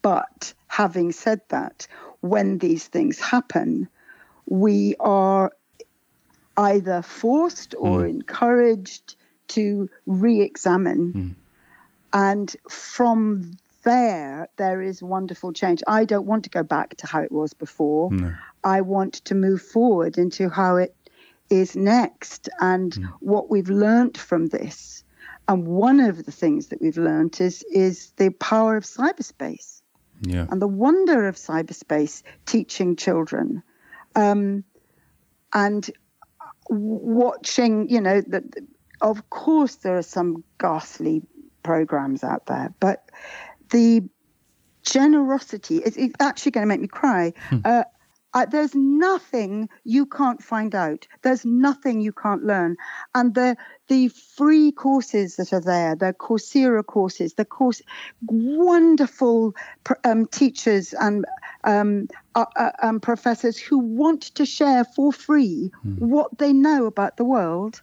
[0.01, 1.87] But having said that,
[2.21, 3.89] when these things happen,
[4.45, 5.51] we are
[6.55, 9.15] either forced or encouraged
[9.49, 11.35] to re-examine.
[12.13, 15.81] And from there there is wonderful change.
[15.87, 18.09] I don't want to go back to how it was before.
[18.63, 20.93] I want to move forward into how it
[21.49, 22.49] is next.
[22.59, 25.03] And what we've learned from this
[25.47, 29.81] and one of the things that we've learned is is the power of cyberspace.
[30.21, 30.47] Yeah.
[30.49, 33.63] And the wonder of cyberspace teaching children.
[34.15, 34.63] Um,
[35.53, 35.89] and
[36.69, 38.43] watching you know that
[38.99, 41.21] of course there are some ghastly
[41.63, 43.09] programs out there but
[43.69, 44.03] the
[44.83, 47.33] generosity is it's actually going to make me cry
[47.65, 47.83] uh,
[48.33, 51.07] uh, there's nothing you can't find out.
[51.23, 52.75] There's nothing you can't learn.
[53.15, 57.81] And the the free courses that are there, the Coursera courses, the course,
[58.27, 61.25] wonderful pr- um, teachers and
[61.63, 67.17] um, uh, uh, um, professors who want to share for free what they know about
[67.17, 67.81] the world.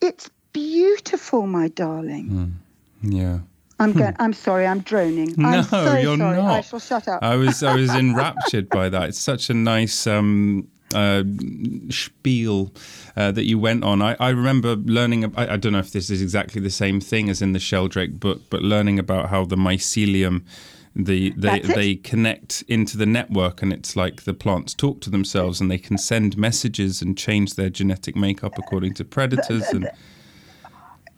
[0.00, 2.28] It's beautiful, my darling.
[3.02, 3.40] yeah
[3.82, 4.16] I'm going.
[4.18, 4.66] I'm sorry.
[4.66, 5.34] I'm droning.
[5.36, 6.38] No, I'm so you're sorry.
[6.38, 7.22] I shall shut up.
[7.22, 9.10] I was I was enraptured by that.
[9.10, 11.24] It's such a nice um, uh,
[11.90, 12.72] spiel
[13.16, 14.02] uh, that you went on.
[14.02, 15.32] I, I remember learning.
[15.36, 18.18] I, I don't know if this is exactly the same thing as in the Sheldrake
[18.18, 20.44] book, but learning about how the mycelium.
[20.94, 25.58] The, they they connect into the network and it's like the plants talk to themselves
[25.58, 29.88] and they can send messages and change their genetic makeup according to predators and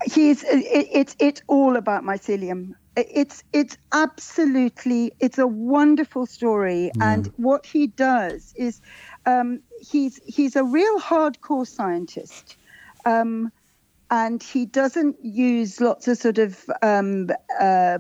[0.04, 2.74] he's it, it's it's all about mycelium.
[2.96, 6.90] It's it's absolutely it's a wonderful story.
[7.00, 8.80] And what he does is
[9.26, 12.56] um, he's he's a real hardcore scientist.
[13.04, 13.50] Um,
[14.10, 17.28] and he doesn't use lots of sort of um,
[17.60, 17.98] uh,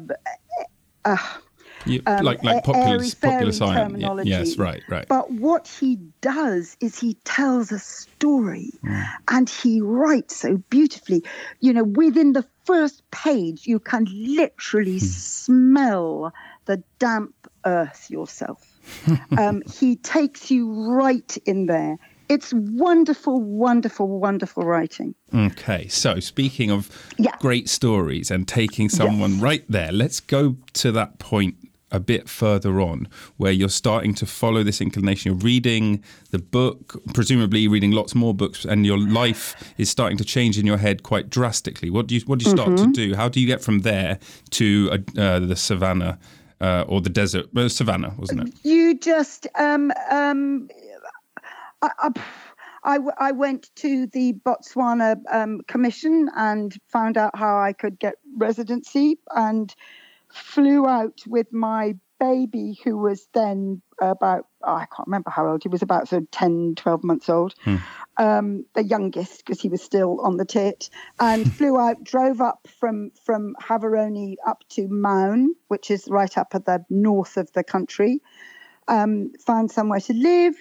[1.04, 1.16] uh,
[1.86, 4.00] Yeah, um, like like popular popular science.
[4.00, 5.06] Yeah, yes, right, right.
[5.08, 9.04] But what he does is he tells a story Mm.
[9.30, 11.22] and he writes so beautifully.
[11.60, 15.06] You know, within the first page, you can literally Hmm.
[15.06, 16.32] smell
[16.66, 17.34] the damp
[17.66, 18.62] earth yourself.
[19.38, 21.98] um, he takes you right in there.
[22.30, 25.14] It's wonderful, wonderful, wonderful writing.
[25.34, 27.36] Okay, so speaking of Yeah.
[27.38, 31.56] great stories and taking someone right there, let's go to that point
[31.94, 35.32] a bit further on where you're starting to follow this inclination.
[35.32, 40.24] You're reading the book, presumably reading lots more books, and your life is starting to
[40.24, 41.90] change in your head quite drastically.
[41.90, 43.14] What do you what do you start to do?
[43.14, 44.18] How do you get from there
[44.50, 46.18] to uh, uh, the savannah
[46.60, 47.46] uh, or the desert?
[47.54, 48.54] Well, savannah, wasn't it?
[48.64, 50.68] You just um um
[51.80, 52.10] I, I,
[52.82, 57.98] I w- I went to the Botswana um, Commission and found out how I could
[57.98, 59.74] get residency and
[60.34, 65.62] flew out with my baby who was then about oh, I can't remember how old
[65.62, 67.54] he was about sort of 10 12 months old.
[68.16, 72.68] Um, the youngest because he was still on the tit and flew out drove up
[72.78, 77.64] from from Gaborone up to Maun which is right up at the north of the
[77.64, 78.20] country
[78.88, 80.54] um, found somewhere to live,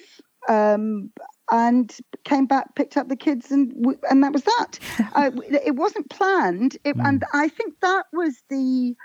[0.47, 1.11] um,
[1.51, 3.73] and came back, picked up the kids, and
[4.09, 4.79] and that was that.
[5.15, 5.31] uh,
[5.65, 8.95] it wasn't planned, it, and I think that was the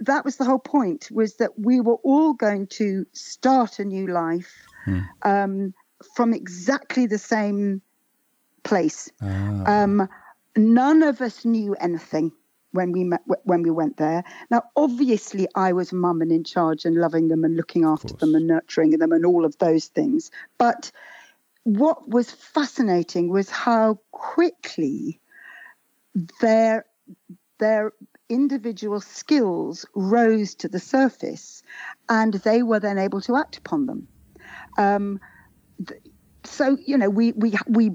[0.00, 4.06] that was the whole point was that we were all going to start a new
[4.06, 4.52] life
[5.22, 5.74] um,
[6.14, 7.82] from exactly the same
[8.62, 9.10] place.
[9.66, 10.08] Um,
[10.56, 12.32] none of us knew anything
[12.72, 14.24] when we met, when we went there.
[14.50, 18.34] Now, obviously, I was mum and in charge and loving them and looking after them
[18.34, 20.30] and nurturing them and all of those things.
[20.58, 20.90] But
[21.62, 25.20] what was fascinating was how quickly
[26.40, 26.84] their
[27.58, 27.92] their
[28.28, 31.62] individual skills rose to the surface,
[32.08, 34.08] and they were then able to act upon them.
[34.78, 35.20] Um,
[35.86, 36.00] th-
[36.44, 37.92] so you know, we we we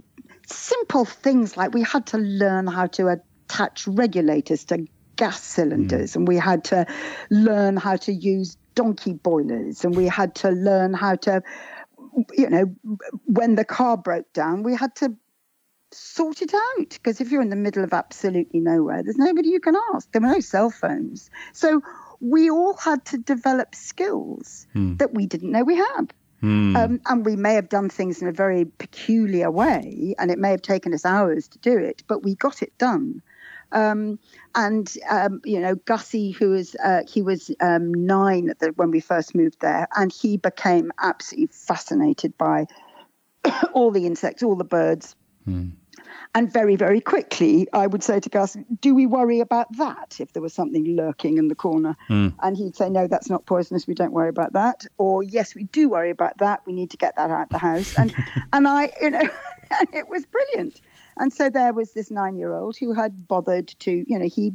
[0.48, 6.15] simple things like we had to learn how to attach regulators to gas cylinders, mm.
[6.18, 6.86] and we had to
[7.30, 11.42] learn how to use donkey boilers, and we had to learn how to,
[12.34, 12.65] you know,
[13.26, 15.13] when the car broke down, we had to
[15.91, 19.60] sort it out because if you're in the middle of absolutely nowhere, there's nobody you
[19.60, 20.12] can ask.
[20.12, 21.82] There were no cell phones, so
[22.21, 24.97] we all had to develop skills mm.
[24.97, 26.13] that we didn't know we had.
[26.41, 26.78] Mm.
[26.78, 30.52] Um, and we may have done things in a very peculiar way, and it may
[30.52, 33.21] have taken us hours to do it, but we got it done.
[33.71, 34.19] Um,
[34.56, 38.99] and um, you know, Gussie, who was uh, he was um, nine the, when we
[38.99, 42.65] first moved there, and he became absolutely fascinated by
[43.73, 45.15] all the insects, all the birds.
[45.50, 45.72] Mm.
[46.36, 50.34] And very, very quickly, I would say to Gus, Do we worry about that if
[50.34, 51.98] there was something lurking in the corner?
[52.08, 52.36] Mm.
[52.42, 53.88] And he'd say, No, that's not poisonous.
[53.88, 54.86] We don't worry about that.
[54.98, 56.62] Or, Yes, we do worry about that.
[56.68, 57.98] We need to get that out of the house.
[57.98, 58.14] And,
[58.54, 59.28] and I, you know,
[59.94, 60.82] it was brilliant.
[61.18, 64.54] And so there was this nine year old who had bothered to, you know, he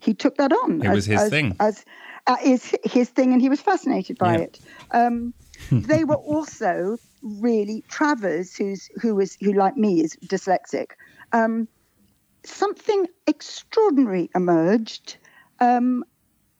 [0.00, 0.82] he took that on.
[0.82, 1.56] It as, was his as, thing.
[1.60, 1.84] As,
[2.26, 4.42] uh, is his thing, and he was fascinated by yeah.
[4.44, 4.60] it.
[4.90, 5.34] Um,
[5.72, 10.92] they were also really Travers, who's who is who like me is dyslexic.
[11.32, 11.68] Um,
[12.44, 15.16] something extraordinary emerged,
[15.60, 16.04] um,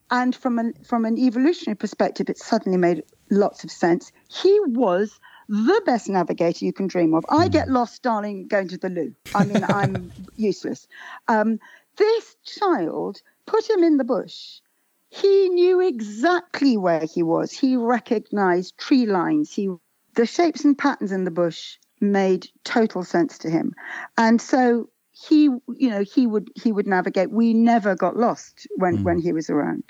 [0.09, 4.11] and from an from an evolutionary perspective, it suddenly made lots of sense.
[4.29, 5.19] He was
[5.49, 7.25] the best navigator you can dream of.
[7.29, 9.13] I get lost, darling, going to the loo.
[9.33, 10.87] I mean, I'm useless.
[11.27, 11.59] Um,
[11.97, 14.61] this child put him in the bush.
[15.09, 17.51] He knew exactly where he was.
[17.51, 19.53] He recognized tree lines.
[19.53, 19.69] He
[20.15, 23.73] the shapes and patterns in the bush made total sense to him.
[24.17, 28.99] And so he you know he would he would navigate we never got lost when
[28.99, 29.03] mm.
[29.03, 29.83] when he was around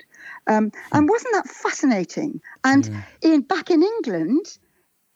[0.48, 3.02] um, and wasn't that fascinating and yeah.
[3.22, 4.58] in back in england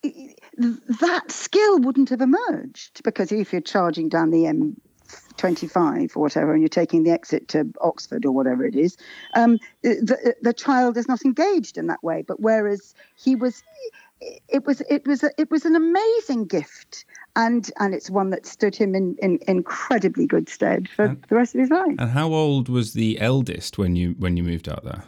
[0.02, 6.62] that skill wouldn't have emerged because if you're charging down the M25 or whatever, and
[6.62, 8.96] you're taking the exit to Oxford or whatever it is,
[9.34, 12.22] um, the, the child is not engaged in that way.
[12.22, 13.62] But whereas he was,
[14.20, 18.46] it was it was a, it was an amazing gift and and it's one that
[18.46, 21.94] stood him in, in incredibly good stead for and, the rest of his life.
[21.98, 25.04] And how old was the eldest when you when you moved out there?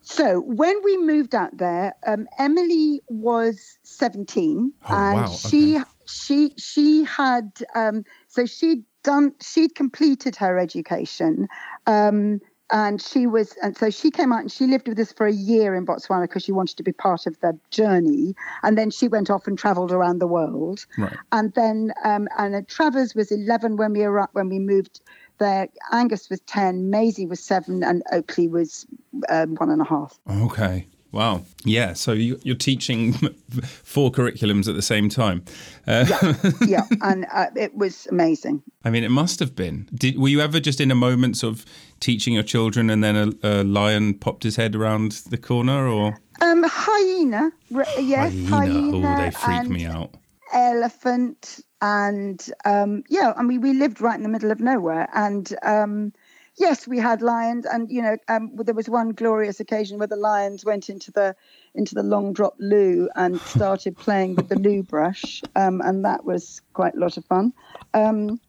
[0.00, 5.26] So when we moved out there, um, Emily was seventeen, oh, and wow.
[5.28, 5.84] she okay.
[6.06, 11.48] she she had um, so she'd done she'd completed her education.
[11.86, 12.40] Um,
[12.72, 15.32] and she was and so she came out and she lived with us for a
[15.32, 18.34] year in botswana because she wanted to be part of the journey.
[18.62, 20.86] And then she went off and traveled around the world.
[20.98, 21.16] Right.
[21.30, 25.00] and then um, and travers was 11 when we arrived when we moved
[25.38, 25.68] there.
[25.92, 28.86] Angus was 10 maisie was 7 and oakley was
[29.28, 30.18] um, one and a half.
[30.28, 31.44] Okay Wow.
[31.64, 31.92] Yeah.
[31.92, 33.12] So you, are teaching
[33.84, 35.44] four curriculums at the same time.
[35.86, 36.50] Uh, yeah.
[36.66, 36.84] Yeah.
[37.02, 38.62] And uh, it was amazing.
[38.84, 39.88] I mean, it must have been.
[39.94, 41.66] Did, were you ever just in a moment of
[42.00, 46.18] teaching your children and then a, a lion popped his head around the corner or?
[46.40, 47.52] Um, hyena.
[47.70, 48.32] Yes.
[48.48, 48.48] Hyena.
[48.48, 50.14] hyena oh, they freak me out.
[50.54, 51.60] Elephant.
[51.82, 55.08] And um, yeah, I mean, we lived right in the middle of nowhere.
[55.12, 56.12] And, um,
[56.56, 60.16] yes, we had lions, and you know, um, there was one glorious occasion where the
[60.16, 61.34] lions went into the
[61.74, 66.24] into the long drop loo and started playing with the loo brush, um, and that
[66.24, 67.52] was quite a lot of fun.
[67.94, 68.40] Um,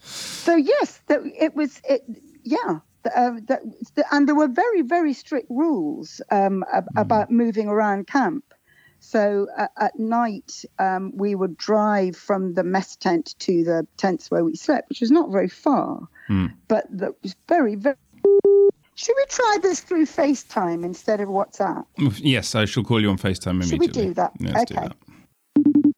[0.00, 2.02] so yes, it was it.
[2.42, 2.80] Yeah.
[3.14, 3.32] Uh,
[4.10, 7.00] and there were very, very strict rules um, ab- mm.
[7.02, 8.53] about moving around camp.
[9.06, 14.30] So uh, at night, um, we would drive from the mess tent to the tents
[14.30, 16.52] where we slept, which was not very far, mm.
[16.68, 17.96] but that was very, very.
[18.96, 21.84] Should we try this through FaceTime instead of WhatsApp?
[22.18, 23.86] Yes, I shall call you on FaceTime immediately.
[23.86, 24.32] Should we do that?
[24.40, 24.64] Okay.
[24.64, 25.94] Do that.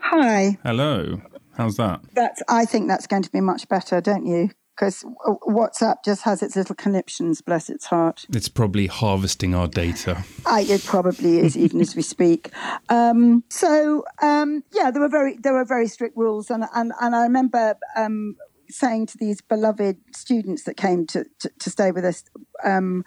[0.00, 0.58] Hi.
[0.64, 1.22] Hello.
[1.56, 2.00] How's that?
[2.14, 2.42] That's.
[2.48, 4.50] I think that's going to be much better, don't you?
[4.74, 5.04] Because
[5.46, 8.24] WhatsApp just has its little conniptions, bless its heart.
[8.30, 10.24] It's probably harvesting our data.
[10.46, 12.50] I, it probably is, even as we speak.
[12.88, 17.14] Um, so um, yeah, there were very there were very strict rules, and and, and
[17.14, 18.36] I remember um,
[18.68, 22.24] saying to these beloved students that came to to, to stay with us.
[22.64, 23.04] Um,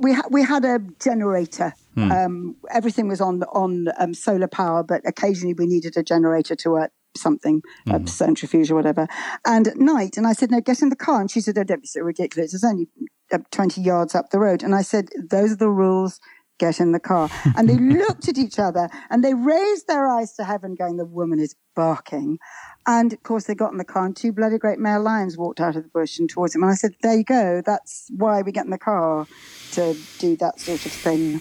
[0.00, 1.74] we ha- we had a generator.
[1.94, 2.12] Hmm.
[2.12, 6.70] Um, everything was on on um, solar power, but occasionally we needed a generator to
[6.70, 8.04] work something, mm.
[8.04, 9.06] a centrifuge or whatever.
[9.46, 11.20] And at night, and I said, no, get in the car.
[11.20, 12.54] And she said, oh, don't be so ridiculous.
[12.54, 12.88] It's only
[13.32, 14.62] uh, 20 yards up the road.
[14.62, 16.20] And I said, those are the rules.
[16.58, 17.30] get in the car.
[17.56, 21.06] And they looked at each other and they raised their eyes to heaven, going, The
[21.06, 22.38] woman is barking.
[22.86, 25.60] And of course, they got in the car, and two bloody great male lions walked
[25.60, 26.62] out of the bush and towards him.
[26.62, 27.62] And I said, There you go.
[27.64, 29.26] That's why we get in the car
[29.72, 31.40] to do that sort of thing.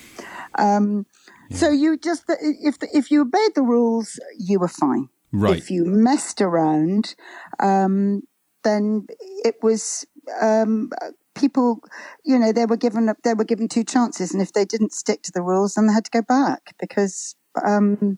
[0.55, 1.05] Um,
[1.49, 1.57] yeah.
[1.57, 5.09] So you just, if, if you obeyed the rules, you were fine.
[5.31, 5.57] Right.
[5.57, 7.15] If you messed around,
[7.59, 8.21] um,
[8.63, 9.07] then
[9.43, 10.05] it was
[10.41, 10.91] um,
[11.35, 11.79] people,
[12.25, 15.21] you know, they were given they were given two chances, and if they didn't stick
[15.23, 18.17] to the rules, then they had to go back because um,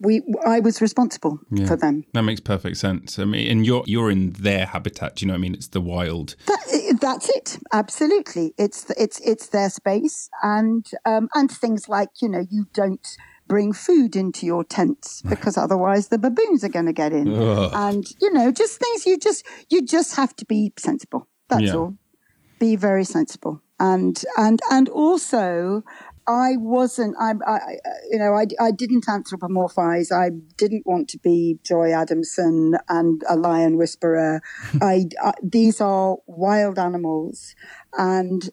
[0.00, 2.04] we I was responsible yeah, for them.
[2.12, 3.18] That makes perfect sense.
[3.18, 5.22] I mean, and you're you're in their habitat.
[5.22, 6.36] You know, what I mean, it's the wild.
[6.46, 7.58] That, that's it.
[7.72, 13.06] Absolutely, it's it's it's their space, and um, and things like you know you don't
[13.48, 17.70] bring food into your tents because otherwise the baboons are going to get in, Ugh.
[17.74, 21.28] and you know just things you just you just have to be sensible.
[21.48, 21.74] That's yeah.
[21.74, 21.96] all.
[22.58, 25.84] Be very sensible, and and and also
[26.26, 27.16] I wasn't.
[27.20, 27.58] I, I,
[28.10, 30.10] you know, I, I didn't anthropomorphize.
[30.10, 34.40] I didn't want to be Joy Adamson and a lion whisperer.
[34.82, 37.54] I, I, these are wild animals,
[37.96, 38.50] and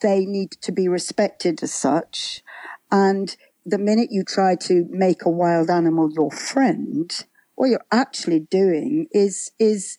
[0.00, 2.42] they need to be respected as such.
[2.90, 7.10] And the minute you try to make a wild animal your friend,
[7.54, 9.98] what you're actually doing is is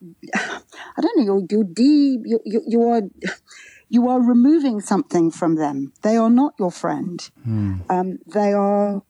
[0.34, 1.24] I don't know.
[1.24, 3.02] You're you're de, you, you, you are
[3.88, 5.92] you are removing something from them.
[6.02, 7.18] They are not your friend.
[7.46, 7.90] Mm.
[7.90, 9.02] Um, they are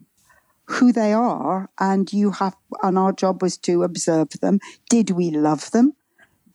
[0.66, 2.54] who they are, and you have.
[2.82, 4.60] And our job was to observe them.
[4.88, 5.94] Did we love them?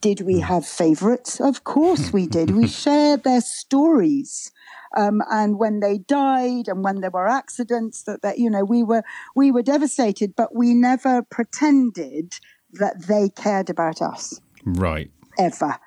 [0.02, 0.48] Did we hmm.
[0.48, 1.40] have favorites?
[1.40, 2.52] Of course we did.
[2.52, 4.52] we shared their stories.
[4.96, 8.84] Um, and when they died and when there were accidents that, that you know we
[8.84, 9.04] were
[9.36, 12.40] we were devastated but we never pretended
[12.74, 15.80] that they cared about us right ever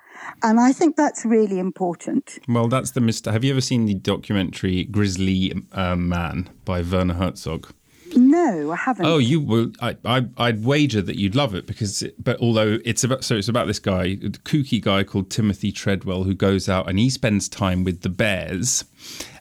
[0.43, 2.39] and I think that's really important.
[2.47, 3.33] Well, that's the mistake.
[3.33, 7.71] Have you ever seen the documentary Grizzly uh, Man by Werner Herzog?
[8.15, 9.05] No, I haven't.
[9.05, 9.71] Oh, you will.
[9.81, 13.35] I, I, I'd wager that you'd love it because, it, but although it's about, so
[13.35, 17.09] it's about this guy, a kooky guy called Timothy Treadwell, who goes out and he
[17.09, 18.85] spends time with the bears,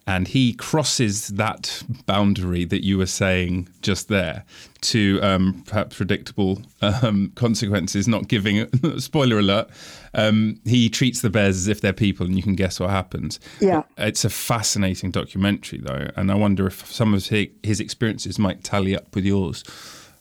[0.07, 4.45] and he crosses that boundary that you were saying just there
[4.81, 8.07] to um, perhaps predictable um, consequences.
[8.07, 9.69] Not giving spoiler alert.
[10.15, 13.41] Um, he treats the bears as if they're people, and you can guess what happens.
[13.61, 18.63] Yeah, it's a fascinating documentary though, and I wonder if some of his experiences might
[18.63, 19.65] tally up with yours.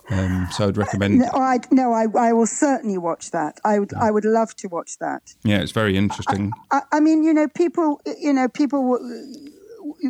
[0.10, 1.18] Um, so I'd recommend.
[1.18, 3.60] No, I, no, I, I will certainly watch that.
[3.66, 5.34] I would, I would love to watch that.
[5.44, 6.52] Yeah, it's very interesting.
[6.70, 8.84] I, I, I mean, you know, people, you know, people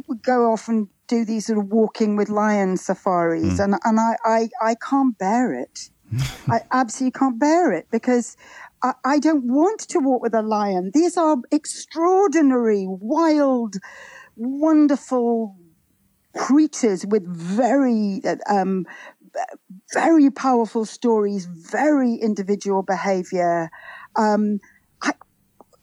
[0.07, 3.63] would go off and do these sort of walking with lion safaris, mm.
[3.63, 5.89] and and I, I I can't bear it.
[6.47, 8.37] I absolutely can't bear it because
[8.83, 10.91] I, I don't want to walk with a lion.
[10.93, 13.75] These are extraordinary, wild,
[14.35, 15.55] wonderful
[16.35, 18.85] creatures with very um,
[19.93, 23.69] very powerful stories, very individual behavior.
[24.15, 24.59] Um,
[25.01, 25.13] I,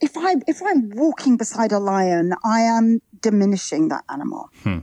[0.01, 4.51] if I if I'm walking beside a lion, I am diminishing that animal.
[4.63, 4.81] Hmm.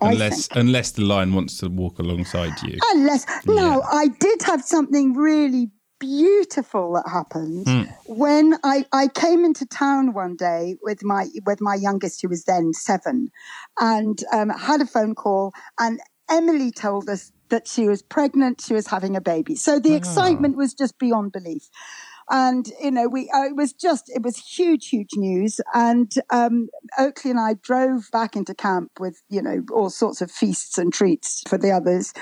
[0.00, 2.78] Unless, unless the lion wants to walk alongside you.
[2.92, 3.54] Unless, yeah.
[3.54, 7.88] no, I did have something really beautiful that happened mm.
[8.06, 12.44] when I, I came into town one day with my with my youngest who was
[12.44, 13.30] then seven
[13.80, 18.74] and um, had a phone call and Emily told us that she was pregnant she
[18.74, 19.96] was having a baby so the oh.
[19.96, 21.70] excitement was just beyond belief
[22.30, 25.60] and you know we uh, it was just it was huge huge news.
[25.72, 26.68] And um,
[26.98, 30.92] oakley and i drove back into camp with you know all sorts of feasts and
[30.92, 32.12] treats for the others.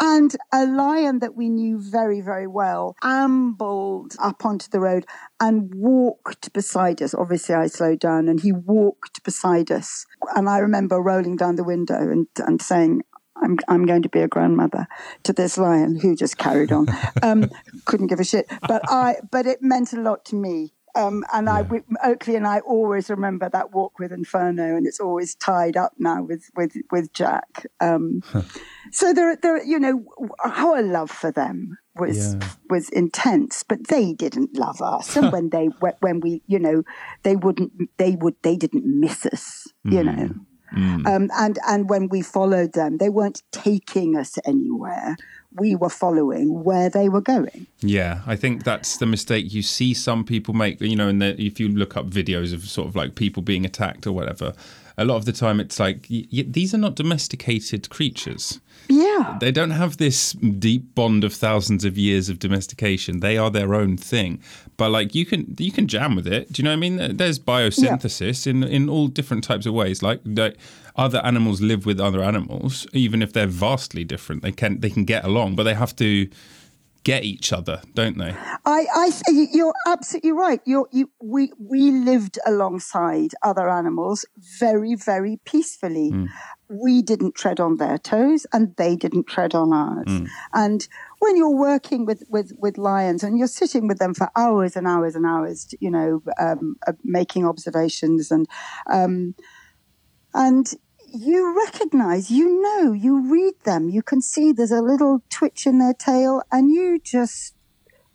[0.00, 5.06] And a lion that we knew very very well ambled up onto the road
[5.40, 7.14] and walked beside us.
[7.14, 10.06] Obviously i slowed down and he walked beside us.
[10.34, 13.02] And i remember rolling down the window and, and saying
[13.36, 14.86] I'm, I'm going to be a grandmother
[15.24, 16.86] to this lion who just carried on.
[17.22, 17.50] Um,
[17.84, 18.46] couldn't give a shit.
[18.66, 20.72] But I, but it meant a lot to me.
[20.96, 21.64] Um, and yeah.
[22.02, 25.92] I, Oakley and I always remember that walk with Inferno, and it's always tied up
[25.98, 27.66] now with with with Jack.
[27.80, 28.22] Um,
[28.92, 30.04] so there, there, you know,
[30.44, 32.48] our love for them was yeah.
[32.70, 35.16] was intense, but they didn't love us.
[35.16, 35.66] And when they
[36.00, 36.84] when we, you know,
[37.24, 39.66] they wouldn't, they would, they didn't miss us.
[39.82, 40.04] You mm.
[40.04, 40.34] know.
[40.74, 41.06] Mm.
[41.06, 45.16] Um, and and when we followed them, they weren't taking us anywhere.
[45.56, 47.66] We were following where they were going.
[47.80, 50.80] Yeah, I think that's the mistake you see some people make.
[50.80, 54.06] You know, and if you look up videos of sort of like people being attacked
[54.06, 54.52] or whatever,
[54.98, 58.60] a lot of the time it's like y- y- these are not domesticated creatures.
[58.88, 59.38] Yeah.
[59.40, 63.20] They don't have this deep bond of thousands of years of domestication.
[63.20, 64.40] They are their own thing.
[64.76, 66.52] But like you can you can jam with it.
[66.52, 67.16] Do you know what I mean?
[67.16, 68.50] There's biosynthesis yeah.
[68.50, 70.02] in in all different types of ways.
[70.02, 70.20] Like
[70.96, 74.42] other animals live with other animals, even if they're vastly different.
[74.42, 76.28] They can they can get along, but they have to
[77.04, 78.34] get each other, don't they?
[78.64, 80.60] I, I you're absolutely right.
[80.64, 84.24] You're, you, we, we lived alongside other animals
[84.58, 86.10] very, very peacefully.
[86.12, 86.28] Mm.
[86.68, 90.06] We didn't tread on their toes, and they didn't tread on ours.
[90.06, 90.28] Mm.
[90.54, 90.88] And
[91.20, 94.86] when you're working with, with, with lions and you're sitting with them for hours and
[94.86, 98.46] hours and hours, you know, um, uh, making observations and
[98.90, 99.34] um,
[100.34, 100.74] and
[101.14, 105.78] you recognize, you know, you read them, you can see there's a little twitch in
[105.78, 107.54] their tail, and you just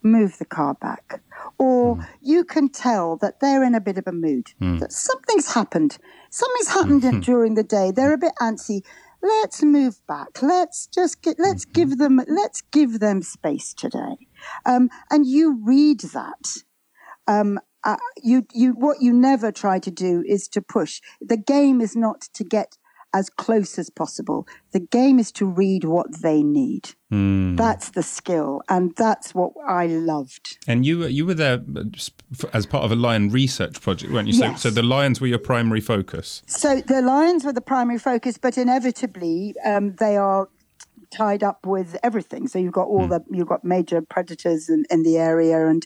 [0.04, 1.22] move the car back.
[1.58, 2.08] Or mm.
[2.22, 4.80] you can tell that they're in a bit of a mood, mm.
[4.80, 5.98] that something's happened.
[6.30, 7.20] Something's happened mm-hmm.
[7.32, 7.92] during the day.
[7.92, 8.82] They're a bit antsy.
[9.22, 10.42] Let's move back.
[10.42, 11.74] Let's just get, let's mm-hmm.
[11.74, 14.28] give them, let's give them space today.
[14.66, 16.64] Um, and you read that.
[17.28, 21.02] Um, uh, you, you, what you never try to do is to push.
[21.22, 22.78] The game is not to get
[23.14, 24.48] as close as possible.
[24.72, 26.92] The game is to read what they need.
[27.12, 27.58] Mm.
[27.58, 30.60] That's the skill, and that's what I loved.
[30.68, 31.64] And you you were there
[32.54, 34.36] as part of a lion research project, weren't you?
[34.36, 34.62] Yes.
[34.62, 36.44] So, so the lions were your primary focus.
[36.46, 40.50] So the lions were the primary focus, but inevitably um, they are
[41.12, 42.48] tied up with everything.
[42.48, 43.10] So you've got all mm.
[43.10, 45.86] the you've got major predators in, in the area, and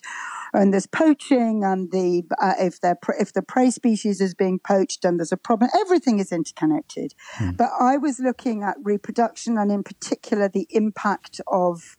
[0.53, 5.03] and there's poaching, and the uh, if they if the prey species is being poached,
[5.03, 5.69] and there's a problem.
[5.79, 7.13] Everything is interconnected.
[7.37, 7.57] Mm.
[7.57, 11.97] But I was looking at reproduction, and in particular the impact of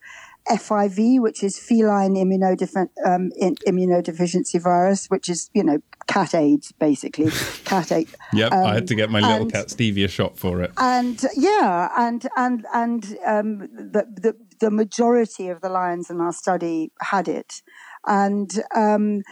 [0.48, 7.30] FIV, which is feline um, immunodeficiency virus, which is you know cat AIDS basically.
[7.64, 8.14] cat AIDS.
[8.32, 10.72] yep, um, I had to get my little and, cat Stevie a shot for it.
[10.76, 16.32] And yeah, and and and um, the, the the majority of the lions in our
[16.32, 17.62] study had it,
[18.06, 19.22] and um,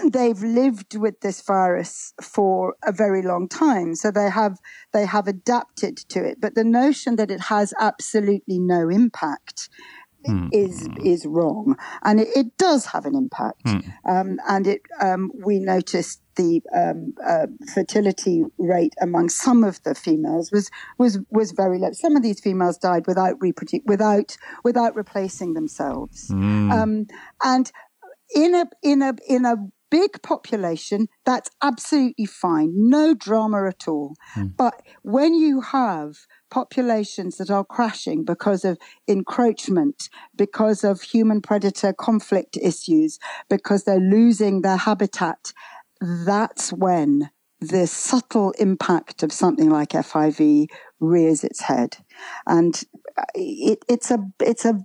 [0.10, 4.58] they've lived with this virus for a very long time so they have
[4.92, 9.68] they have adapted to it but the notion that it has absolutely no impact
[10.26, 10.48] mm.
[10.52, 13.92] is is wrong and it, it does have an impact mm.
[14.08, 19.94] um, and it um, we noticed the um, uh, fertility rate among some of the
[19.94, 21.92] females was was was very low.
[21.92, 23.36] Some of these females died without
[23.84, 27.06] without without replacing themselves, mm.
[27.42, 27.72] and
[28.34, 29.56] in a in a in a
[29.92, 32.72] big population, that's absolutely fine.
[32.74, 34.16] No drama at all.
[34.34, 34.56] Mm.
[34.56, 36.16] But when you have
[36.50, 43.18] populations that are crashing because of encroachment, because of human predator conflict issues,
[43.50, 45.52] because they're losing their habitat,
[46.00, 47.30] that's when
[47.60, 50.68] the subtle impact of something like FIV
[51.00, 51.98] rears its head.
[52.46, 52.82] And
[53.16, 54.80] uh, it, it's a, it's a,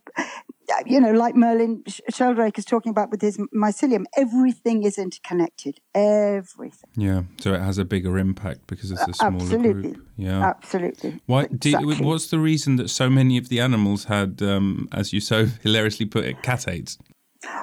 [0.85, 5.79] you know, like Merlin Sheldrake is talking about with his mycelium, everything is interconnected.
[5.95, 6.89] Everything.
[6.95, 9.91] Yeah, so it has a bigger impact because it's a smaller Absolutely.
[9.93, 10.07] group.
[10.17, 11.21] Yeah, absolutely.
[11.25, 11.43] Why?
[11.43, 11.95] Exactly.
[11.95, 15.45] You, what's the reason that so many of the animals had, um, as you so
[15.63, 16.97] hilariously put it, cat AIDS?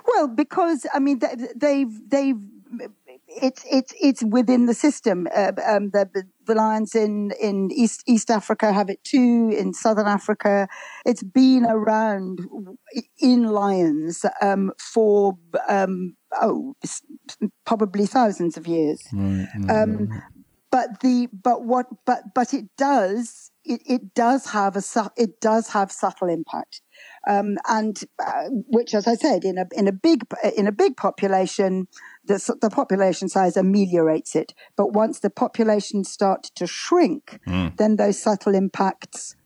[0.07, 1.21] Well, because I mean,
[1.57, 2.39] they've they've
[3.29, 5.29] it's it's it's within the system.
[5.35, 9.55] Uh, um, the, the lions in in East East Africa have it too.
[9.57, 10.69] In Southern Africa,
[11.05, 12.41] it's been around
[13.19, 15.39] in lions um, for
[15.69, 16.75] um, oh
[17.65, 19.03] probably thousands of years.
[19.13, 19.47] Right.
[19.69, 20.23] Um, right.
[20.71, 24.83] But the but what but but it does it, it does have a
[25.17, 26.83] it does have subtle impact.
[27.27, 30.23] Um, and uh, which, as I said, in a in a big
[30.57, 31.89] in a big population,
[32.27, 34.55] the, the population size ameliorates it.
[34.77, 37.77] But once the population start to shrink, mm.
[37.77, 39.37] then those subtle impacts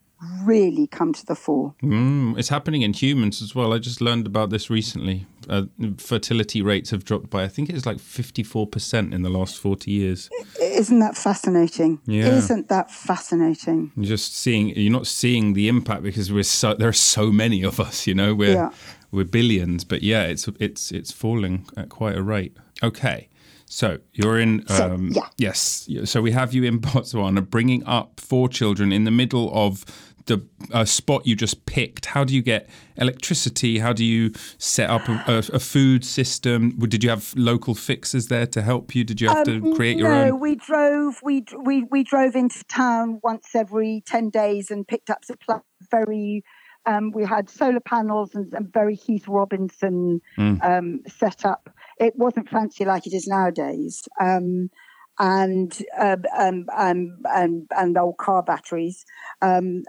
[0.42, 1.74] really come to the fore.
[1.82, 3.72] Mm, it's happening in humans as well.
[3.72, 5.26] I just learned about this recently.
[5.48, 5.64] Uh,
[5.96, 10.28] fertility rates have dropped by, I think it's like 54% in the last 40 years.
[10.60, 12.00] Isn't that fascinating?
[12.06, 12.28] Yeah.
[12.28, 13.92] Isn't that fascinating?
[13.96, 17.62] You're just seeing, you're not seeing the impact because we're so, there are so many
[17.62, 18.70] of us, you know, we're, yeah.
[19.12, 22.56] we're billions, but yeah, it's, it's, it's falling at quite a rate.
[22.82, 23.28] Okay.
[23.66, 24.64] So you're in.
[24.68, 25.28] Um, so, yeah.
[25.36, 25.88] Yes.
[26.04, 29.84] So we have you in Botswana, bringing up four children in the middle of
[30.28, 32.06] the uh, spot you just picked.
[32.06, 33.78] How do you get electricity?
[33.78, 36.70] How do you set up a, a, food system?
[36.78, 39.04] Did you have local fixers there to help you?
[39.04, 40.28] Did you have um, to create your no, own?
[40.28, 41.20] No, we drove.
[41.22, 45.62] We we we drove into town once every ten days and picked up supplies.
[45.90, 46.44] Very
[46.86, 50.64] um, we had solar panels and, and very Heath Robinson mm.
[50.64, 51.70] um, set up.
[52.00, 54.02] It wasn't fancy like it is nowadays.
[54.20, 54.70] Um,
[55.18, 59.04] and, um, um, um, and and old car batteries.
[59.42, 59.82] Um,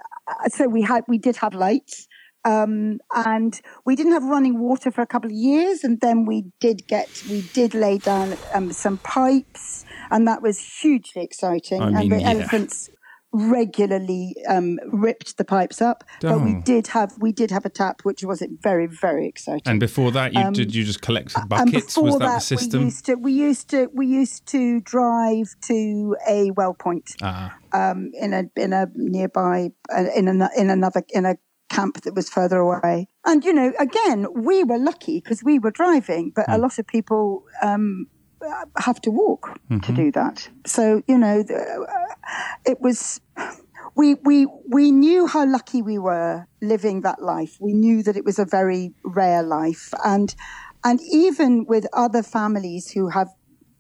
[0.48, 2.08] so we had we did have lights.
[2.46, 6.46] Um, and we didn't have running water for a couple of years, and then we
[6.62, 11.82] did get we did lay down um, some pipes, and that was hugely exciting.
[11.82, 12.30] I mean, and the yeah.
[12.30, 12.90] elephants
[13.32, 16.62] regularly um, ripped the pipes up, but we Oh.
[16.66, 19.62] did have we did have a tap, which was very very exciting.
[19.66, 21.86] And before that, you did you just collect and buckets?
[21.96, 22.80] before Was that, that, the system?
[22.80, 27.54] we used to we used to we used to drive to a well point ah,
[27.74, 31.36] um, in a in a nearby uh, in an, in another in a
[31.70, 33.08] camp that was further away.
[33.26, 36.62] And you know, again, we were lucky because we were driving, but a Hmm.
[36.62, 38.08] lot of people um,
[38.78, 39.80] have to walk Mm-hmm.
[39.82, 40.50] to do that.
[40.66, 42.16] So you know, uh,
[42.66, 43.22] it was.
[43.96, 47.58] We, we we knew how lucky we were living that life.
[47.60, 50.34] We knew that it was a very rare life, and
[50.84, 53.30] and even with other families who have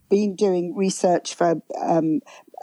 [0.10, 2.20] been doing research for um,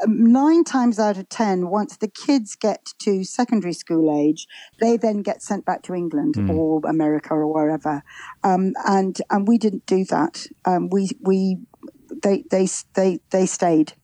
[0.07, 4.47] nine times out of ten, once the kids get to secondary school age,
[4.81, 8.03] they then get sent back to England or America or wherever.
[8.43, 10.47] Um, and and we didn't do that.
[10.67, 11.59] Um, we we
[12.23, 13.95] they they they they stayed.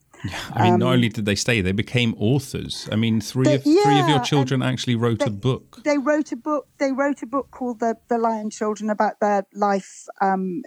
[0.55, 2.89] I mean, not only did they stay, they became authors.
[2.93, 5.81] I mean, three They- of three of your children actually wrote a book.
[5.85, 6.69] They wrote a book.
[6.79, 10.63] They wrote a book called the the Lion Children about their life, um,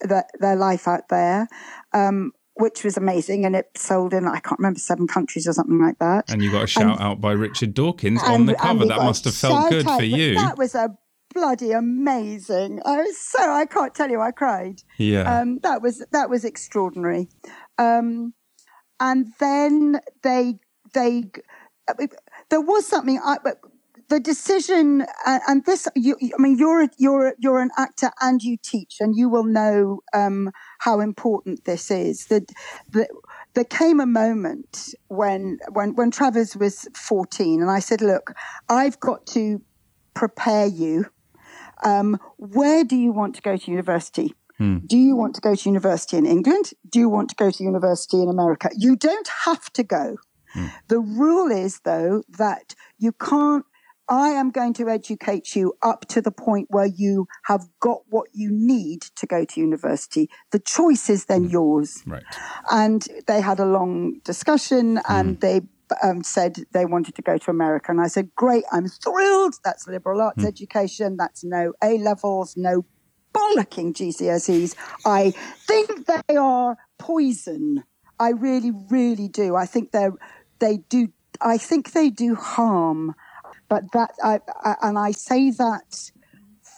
[0.00, 1.48] their, their life out there.
[1.92, 5.80] Um, which was amazing, and it sold in I can't remember seven countries or something
[5.80, 6.30] like that.
[6.30, 8.86] And you got a shout out by Richard Dawkins on the cover.
[8.86, 10.36] That must have felt good out, for you.
[10.36, 10.96] That was a
[11.34, 12.80] bloody amazing.
[12.84, 14.82] I was so I can't tell you I cried.
[14.98, 15.40] Yeah.
[15.40, 17.28] Um, that was that was extraordinary.
[17.78, 18.34] Um,
[19.00, 20.58] and then they
[20.94, 21.24] they
[22.50, 23.20] there was something.
[23.22, 23.58] I, but
[24.08, 28.56] the decision and, and this you, I mean you're you're you're an actor and you
[28.62, 32.26] teach and you will know um, how important this is.
[32.26, 32.50] That
[32.90, 33.08] that
[33.54, 38.34] there came a moment when when when Travers was 14 and I said, look,
[38.68, 39.60] I've got to
[40.14, 41.06] prepare you.
[41.84, 44.34] Um, where do you want to go to university?
[44.58, 44.78] Hmm.
[44.86, 46.72] Do you want to go to university in England?
[46.88, 48.70] Do you want to go to university in America?
[48.76, 50.16] You don't have to go.
[50.52, 50.66] Hmm.
[50.88, 53.64] The rule is, though, that you can't.
[54.06, 58.28] I am going to educate you up to the point where you have got what
[58.34, 60.28] you need to go to university.
[60.50, 61.50] The choice is then hmm.
[61.50, 62.02] yours.
[62.06, 62.22] right.
[62.70, 65.62] And they had a long discussion and they
[66.02, 67.90] um, said they wanted to go to America.
[67.90, 69.54] And I said, Great, I'm thrilled.
[69.64, 71.16] That's liberal arts education.
[71.16, 72.84] That's no A levels, no
[73.34, 74.74] bollocking GCSEs.
[75.04, 75.32] I
[75.66, 77.84] think they are poison.
[78.18, 79.56] I really, really do.
[79.56, 80.12] I think they're,
[80.60, 81.08] they do,
[81.40, 83.14] I think they do harm.
[83.68, 86.12] But that, I, I, and I say that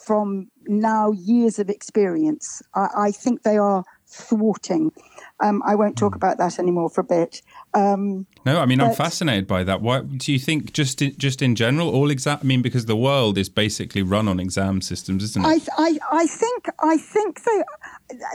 [0.06, 2.62] from now years of experience.
[2.74, 4.92] I, I think they are thwarting.
[5.42, 7.42] Um, I won't talk about that anymore for a bit.
[7.76, 9.82] Um, No, I mean I'm fascinated by that.
[9.82, 12.38] Why do you think just in, just in general all exam?
[12.40, 15.68] I mean because the world is basically run on exam systems, isn't it?
[15.76, 17.62] I, I, I think, I think they,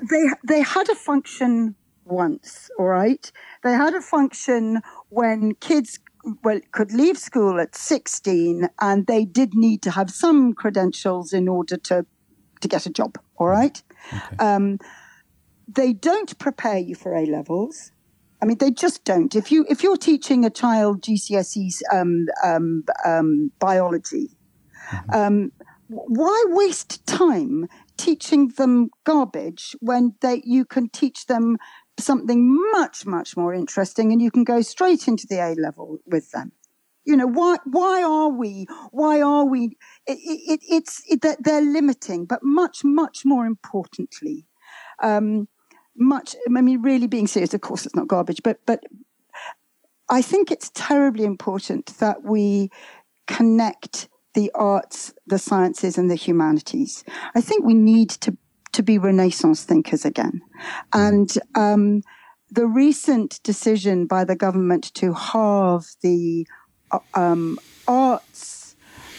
[0.09, 1.75] they, they had a function
[2.05, 2.69] once.
[2.77, 3.31] All right,
[3.63, 5.99] they had a function when kids
[6.43, 11.47] well could leave school at 16 and they did need to have some credentials in
[11.47, 12.05] order to
[12.61, 13.17] to get a job.
[13.37, 13.81] All right.
[14.37, 14.77] Um,
[15.67, 17.91] they don't prepare you for A levels.
[18.41, 19.35] I mean, they just don't.
[19.35, 24.31] If you if you're teaching a child GCSEs um, um, um, biology,
[25.13, 25.51] um,
[25.87, 27.67] why waste time
[27.97, 31.57] teaching them garbage when they you can teach them
[31.99, 36.31] something much much more interesting, and you can go straight into the A level with
[36.31, 36.51] them.
[37.03, 37.57] You know why?
[37.65, 38.65] Why are we?
[38.91, 39.77] Why are we?
[40.07, 44.45] It, it, it's it, that they're limiting, but much much more importantly,
[45.01, 45.47] um,
[45.97, 46.35] much.
[46.47, 47.53] I mean, really being serious.
[47.53, 48.83] Of course, it's not garbage, but but
[50.09, 52.69] I think it's terribly important that we
[53.27, 57.03] connect the arts, the sciences, and the humanities.
[57.35, 58.37] I think we need to
[58.73, 60.41] to be Renaissance thinkers again,
[60.93, 62.03] and um,
[62.49, 66.47] the recent decision by the government to halve the
[66.91, 68.60] uh, um, arts.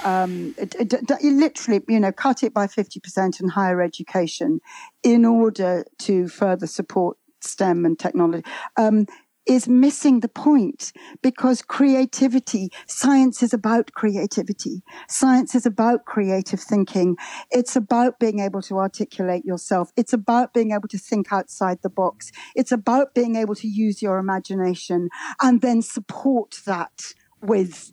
[0.04, 4.60] Um, it, it- it- literally, you know, cut it by 50% in higher education
[5.02, 8.44] in order to further support STEM and technology.
[8.76, 9.06] Um,
[9.46, 10.92] is missing the point
[11.22, 14.82] because creativity, science is about creativity.
[15.08, 17.16] Science is about creative thinking.
[17.50, 19.90] It's about being able to articulate yourself.
[19.96, 22.30] It's about being able to think outside the box.
[22.54, 25.08] It's about being able to use your imagination
[25.40, 27.90] and then support that with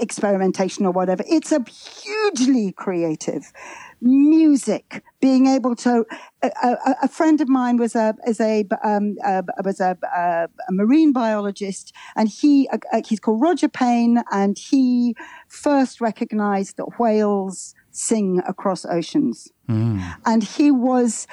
[0.00, 1.24] experimentation or whatever.
[1.28, 3.52] It's a hugely creative
[4.00, 6.04] music, being able to.
[6.42, 10.48] A, a, a friend of mine was a is a um, uh, was a, a,
[10.70, 15.14] marine biologist, and he uh, he's called Roger Payne, and he
[15.48, 20.16] first recognized that whales sing across oceans, mm.
[20.24, 21.26] and he was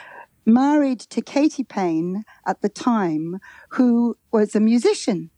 [0.46, 3.40] married to Katie Payne at the time,
[3.70, 5.30] who was a musician.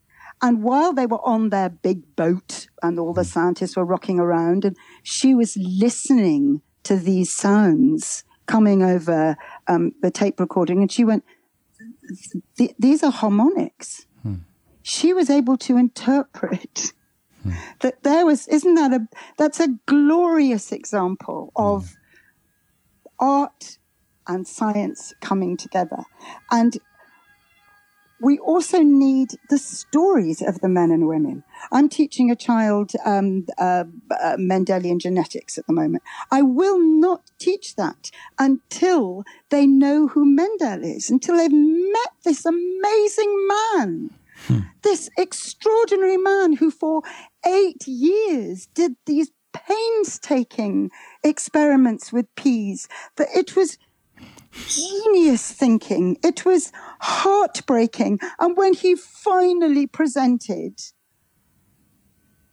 [0.45, 3.29] And while they were on their big boat and all the hmm.
[3.29, 9.37] scientists were rocking around, and she was listening to these sounds coming over
[9.67, 11.23] um, the tape recording, and she went,
[12.77, 14.45] "These are harmonics." Hmm.
[14.83, 16.93] She was able to interpret
[17.41, 17.53] hmm.
[17.79, 18.47] that there was.
[18.47, 19.07] Isn't that a?
[19.39, 23.25] That's a glorious example of hmm.
[23.25, 23.79] art
[24.27, 26.03] and science coming together,
[26.51, 26.77] and
[28.21, 31.43] we also need the stories of the men and women.
[31.71, 36.03] I'm teaching a child um, uh, uh, Mendelian genetics at the moment.
[36.31, 42.45] I will not teach that until they know who Mendel is, until they've met this
[42.45, 44.09] amazing man.
[44.47, 44.59] Hmm.
[44.81, 47.01] This extraordinary man who, for
[47.45, 50.91] eight years, did these painstaking
[51.23, 52.87] experiments with peas.
[53.15, 53.77] That it was
[54.67, 56.17] genius thinking.
[56.23, 58.19] It was heartbreaking.
[58.39, 60.79] And when he finally presented,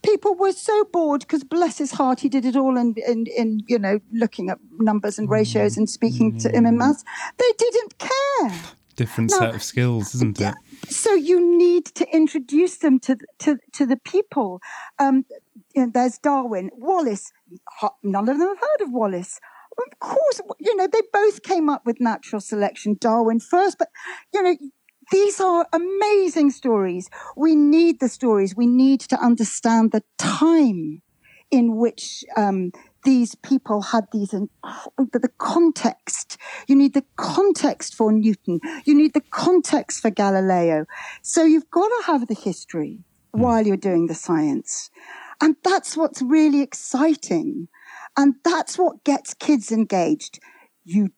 [0.02, 3.60] people were so bored because bless his heart, he did it all in, in, in
[3.66, 6.42] you know, looking at numbers and ratios and speaking mm.
[6.42, 7.04] to him in maths.
[7.38, 8.60] They didn't care.
[8.94, 10.54] Different now, set of skills, isn't it?
[10.88, 14.60] So you need to introduce them to to to the people.
[14.98, 15.24] Um,
[15.74, 17.32] you know, there's Darwin, Wallace.
[18.02, 19.40] None of them have heard of Wallace
[19.78, 23.88] of course, you know, they both came up with natural selection, Darwin first, but,
[24.32, 24.56] you know,
[25.10, 27.10] these are amazing stories.
[27.36, 28.56] We need the stories.
[28.56, 31.02] We need to understand the time
[31.50, 32.72] in which um,
[33.04, 36.38] these people had these, the context.
[36.66, 38.60] You need the context for Newton.
[38.84, 40.86] You need the context for Galileo.
[41.20, 43.00] So you've got to have the history
[43.34, 43.40] mm.
[43.40, 44.90] while you're doing the science.
[45.40, 47.68] And that's what's really exciting
[48.16, 50.38] and that's what gets kids engaged.
[50.84, 51.10] You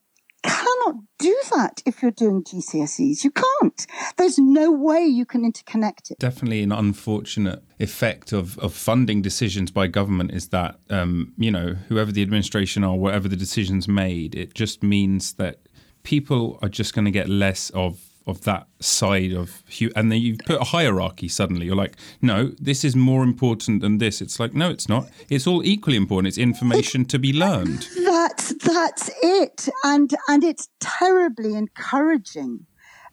[0.43, 3.23] cannot do that if you're doing GCSEs.
[3.23, 3.85] You can't.
[4.17, 6.19] There's no way you can interconnect it.
[6.19, 11.75] Definitely an unfortunate effect of, of funding decisions by government is that, um, you know,
[11.87, 15.67] whoever the administration or whatever the decisions made, it just means that
[16.03, 19.63] people are just going to get less of of that side of
[19.95, 21.67] and then you put a hierarchy suddenly.
[21.67, 24.21] You're like no this is more important than this.
[24.21, 25.09] It's like no it's not.
[25.29, 26.27] It's all equally important.
[26.27, 27.87] It's information to be learned.
[28.03, 29.69] That's that's it.
[29.83, 32.65] And and it's terribly encouraging.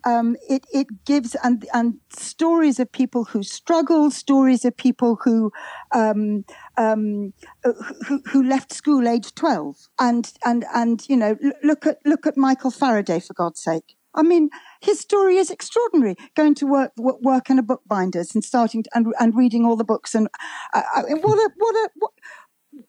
[0.04, 5.52] Um, it it gives and and stories of people who struggle, stories of people who
[5.92, 6.44] um,
[6.76, 7.32] um,
[7.62, 12.36] who, who left school age twelve, and and and you know look at look at
[12.36, 13.94] Michael Faraday for God's sake.
[14.14, 14.50] I mean,
[14.80, 16.16] his story is extraordinary.
[16.36, 19.84] Going to work work in a bookbinder's and starting to, and and reading all the
[19.84, 20.28] books and
[20.74, 22.12] uh, uh what a what a what,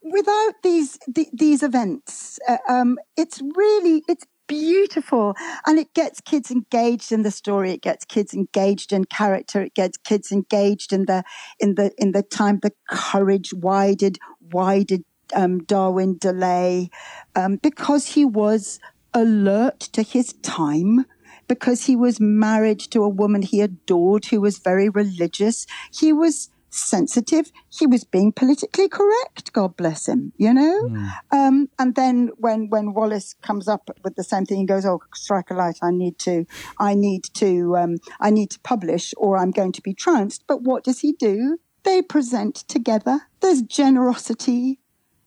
[0.01, 5.35] without these the, these events, uh, um, it's really it's beautiful.
[5.65, 7.71] And it gets kids engaged in the story.
[7.71, 9.61] It gets kids engaged in character.
[9.61, 11.23] It gets kids engaged in the
[11.59, 12.59] in the in the time.
[12.61, 13.53] The courage.
[13.53, 14.19] Why did
[14.51, 15.03] why did
[15.33, 16.89] um, darwin delay?
[17.35, 18.79] Um, because he was
[19.13, 21.05] alert to his time
[21.47, 25.65] because he was married to a woman he adored who was very religious.
[25.91, 27.51] He was sensitive.
[27.69, 29.53] He was being politically correct.
[29.53, 30.83] God bless him, you know?
[30.83, 31.11] Mm.
[31.31, 35.01] Um, and then when, when Wallace comes up with the same thing, he goes, Oh,
[35.13, 35.77] strike a light.
[35.81, 36.45] I need to,
[36.79, 40.45] I need to, um, I need to publish or I'm going to be trounced.
[40.47, 41.59] But what does he do?
[41.83, 43.21] They present together.
[43.41, 44.79] There's generosity.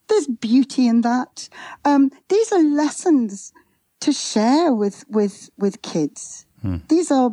[0.09, 1.49] There's beauty in that.
[1.85, 3.53] Um, these are lessons
[4.07, 6.47] to share with with with kids.
[6.63, 6.77] Hmm.
[6.89, 7.31] These are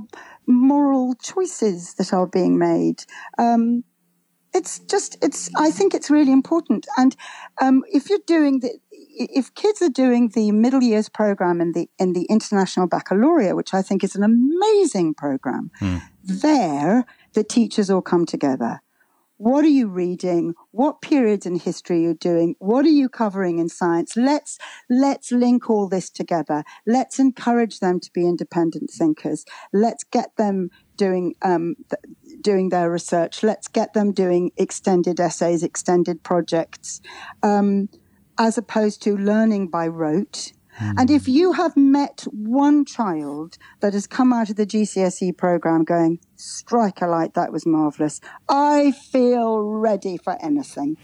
[0.48, 3.04] moral choices that are being made.
[3.38, 3.84] Um,
[4.56, 5.52] it's just it's.
[5.56, 6.88] I think it's really important.
[6.98, 7.16] And
[7.62, 11.88] um, if you're doing the if kids are doing the middle years program in the
[12.00, 15.98] in the international baccalaureate, which I think is an amazing program, hmm.
[16.24, 18.82] there the teachers all come together
[19.38, 20.54] what are you reading?
[20.72, 22.56] What periods in history are you doing?
[22.60, 24.16] What are you covering in science?
[24.16, 24.58] Let's,
[24.90, 26.64] let's link all this together.
[26.86, 29.44] Let's encourage them to be independent thinkers.
[29.74, 33.44] Let's get them doing, um, th- doing their research.
[33.44, 37.02] Let's get them doing extended essays, extended projects,
[37.42, 37.90] um,
[38.38, 40.54] as opposed to learning by rote.
[40.80, 45.84] And if you have met one child that has come out of the GCSE program
[45.84, 48.20] going, strike a light, that was marvelous,
[48.50, 50.98] I feel ready for anything.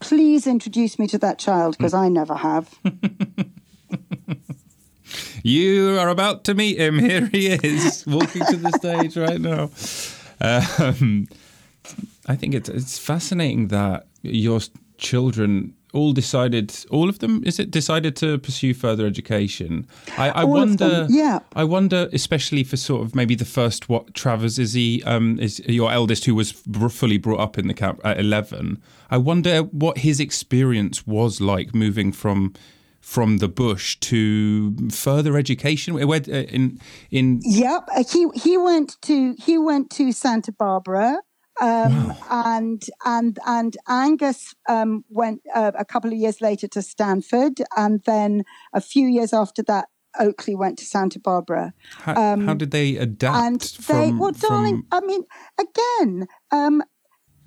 [0.00, 2.74] Please introduce me to that child because I never have.
[5.44, 6.98] You are about to meet him.
[7.10, 9.70] Here he is, walking to the stage right now.
[10.40, 11.28] Um,
[12.26, 14.60] I think it's it's fascinating that your
[14.96, 19.86] children all decided, all of them, is it decided to pursue further education?
[20.18, 21.06] I, I wonder.
[21.08, 21.38] yeah.
[21.54, 23.88] I wonder, especially for sort of maybe the first.
[23.88, 25.02] What Travers is he?
[25.04, 28.82] Um, is your eldest who was fully brought up in the camp at eleven?
[29.10, 32.52] I wonder what his experience was like moving from
[33.00, 35.94] from the bush to further education.
[35.94, 36.20] Uh,
[36.58, 36.80] in
[37.10, 41.18] in Yep, uh, he he went to he went to Santa Barbara,
[41.60, 47.60] um, and and and Angus um, went uh, a couple of years later to Stanford,
[47.76, 49.88] and then a few years after that,
[50.18, 51.72] Oakley went to Santa Barbara.
[51.98, 53.36] how, how did they adapt?
[53.36, 55.22] And they, from, well, darling, from- I mean,
[55.58, 56.82] again, um,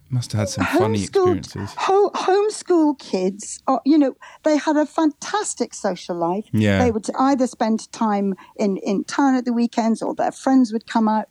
[0.10, 1.70] must have had some funny experiences.
[1.78, 6.80] ho- homeschool kids are, you know they had a fantastic social life Yeah.
[6.82, 10.88] they would either spend time in in town at the weekends or their friends would
[10.88, 11.28] come out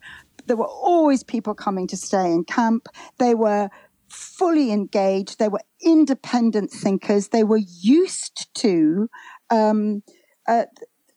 [0.47, 2.87] there were always people coming to stay in camp.
[3.19, 3.69] They were
[4.09, 5.39] fully engaged.
[5.39, 7.29] They were independent thinkers.
[7.29, 9.09] They were used to
[9.49, 10.03] um,
[10.47, 10.65] uh,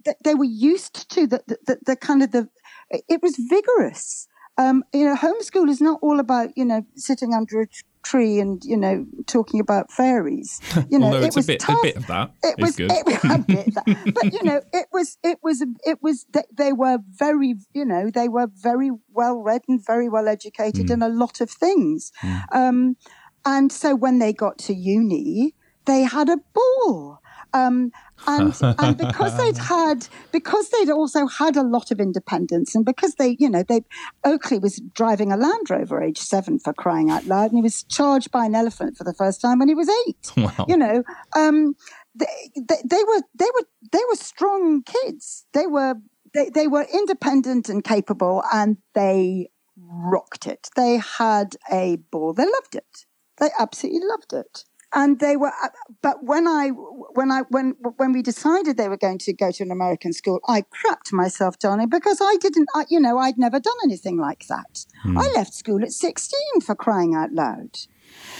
[0.04, 2.48] th- they were used to the, the, the, the kind of the
[2.90, 4.26] it was vigorous.
[4.58, 7.66] Um, you know homeschool is not all about you know sitting under a
[8.02, 11.66] tree and you know talking about fairies you know it it's a was bit a
[11.66, 12.90] tough bit of that it was good.
[12.90, 14.12] it was a bit of that.
[14.14, 18.10] but you know it was it was it was they, they were very you know
[18.10, 20.92] they were very well read and very well educated Hmm.
[20.94, 22.10] in a lot of things
[22.52, 22.96] um,
[23.44, 27.18] and so when they got to uni they had a ball
[27.52, 27.90] um,
[28.26, 33.14] and and because they'd had because they'd also had a lot of independence and because
[33.14, 33.82] they you know they
[34.24, 37.82] Oakley was driving a Land Rover age seven for crying out loud and he was
[37.84, 40.32] charged by an elephant for the first time when he was eight.
[40.40, 40.64] Wow.
[40.68, 41.02] you know
[41.36, 41.74] um,
[42.14, 45.46] they, they, they were they were they were strong kids.
[45.52, 45.96] They were
[46.32, 50.68] they, they were independent and capable and they rocked it.
[50.76, 52.32] They had a ball.
[52.32, 53.06] They loved it.
[53.38, 55.52] They absolutely loved it and they were
[56.02, 59.62] but when i when i when when we decided they were going to go to
[59.62, 63.60] an american school i crapped myself darling because i didn't I, you know i'd never
[63.60, 64.86] done anything like that.
[65.04, 67.78] I left school at 16 for crying out loud.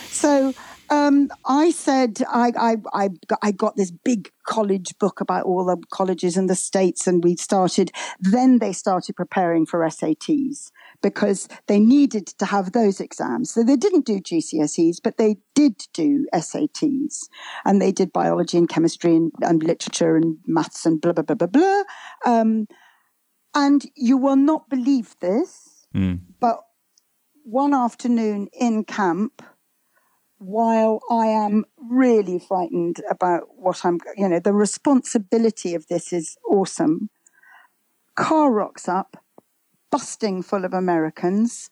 [0.09, 0.53] So
[0.91, 5.65] um, I said I, I, I, got, I got this big college book about all
[5.65, 7.93] the colleges in the states, and we started.
[8.19, 10.73] Then they started preparing for SATs
[11.03, 13.51] because they needed to have those exams.
[13.53, 17.29] So they didn't do GCSEs, but they did do SATs,
[17.65, 21.37] and they did biology and chemistry and, and literature and maths and blah blah blah
[21.37, 21.83] blah blah.
[22.27, 22.67] Um,
[23.55, 26.21] and you will not believe this, Mm.
[26.39, 26.61] but
[27.43, 29.43] one afternoon in camp
[30.39, 36.37] while I am really frightened about what I'm, you know, the responsibility of this is
[36.49, 37.11] awesome.
[38.15, 39.17] Car rocks up,
[39.91, 41.71] busting full of Americans.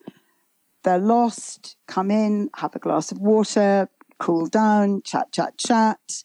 [0.84, 3.88] They're lost, come in, have a glass of water,
[4.18, 6.24] cool down, chat, chat, chat.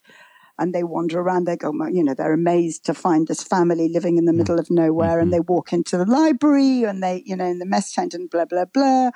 [0.59, 1.45] And they wander around.
[1.45, 4.37] They go, you know, they're amazed to find this family living in the mm.
[4.37, 5.19] middle of nowhere.
[5.19, 5.31] And mm-hmm.
[5.31, 8.45] they walk into the library and they, you know, in the mess tent and blah,
[8.45, 9.09] blah, blah.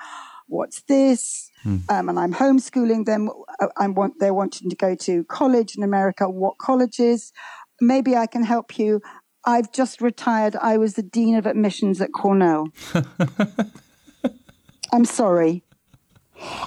[0.47, 1.51] What's this?
[1.63, 1.89] Mm.
[1.91, 3.29] Um, and I'm homeschooling them.
[3.59, 6.29] I, I want they're wanting to go to college in America.
[6.29, 7.31] What colleges?
[7.79, 9.01] Maybe I can help you.
[9.47, 10.57] I've just retired.
[10.61, 12.67] I was the dean of admissions at Cornell.
[14.91, 15.63] I'm sorry.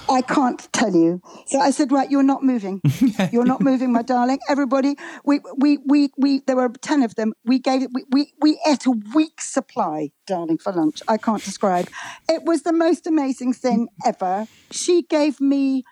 [0.09, 1.21] I can't tell you.
[1.45, 2.81] So I said, right, you're not moving.
[3.31, 4.39] You're not moving, my darling.
[4.49, 7.33] Everybody, we, we, we, we, there were 10 of them.
[7.45, 11.01] We gave it, we, we, we ate a week's supply, darling, for lunch.
[11.07, 11.87] I can't describe.
[12.27, 14.47] It was the most amazing thing ever.
[14.71, 15.83] She gave me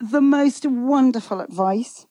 [0.00, 2.06] the most wonderful advice.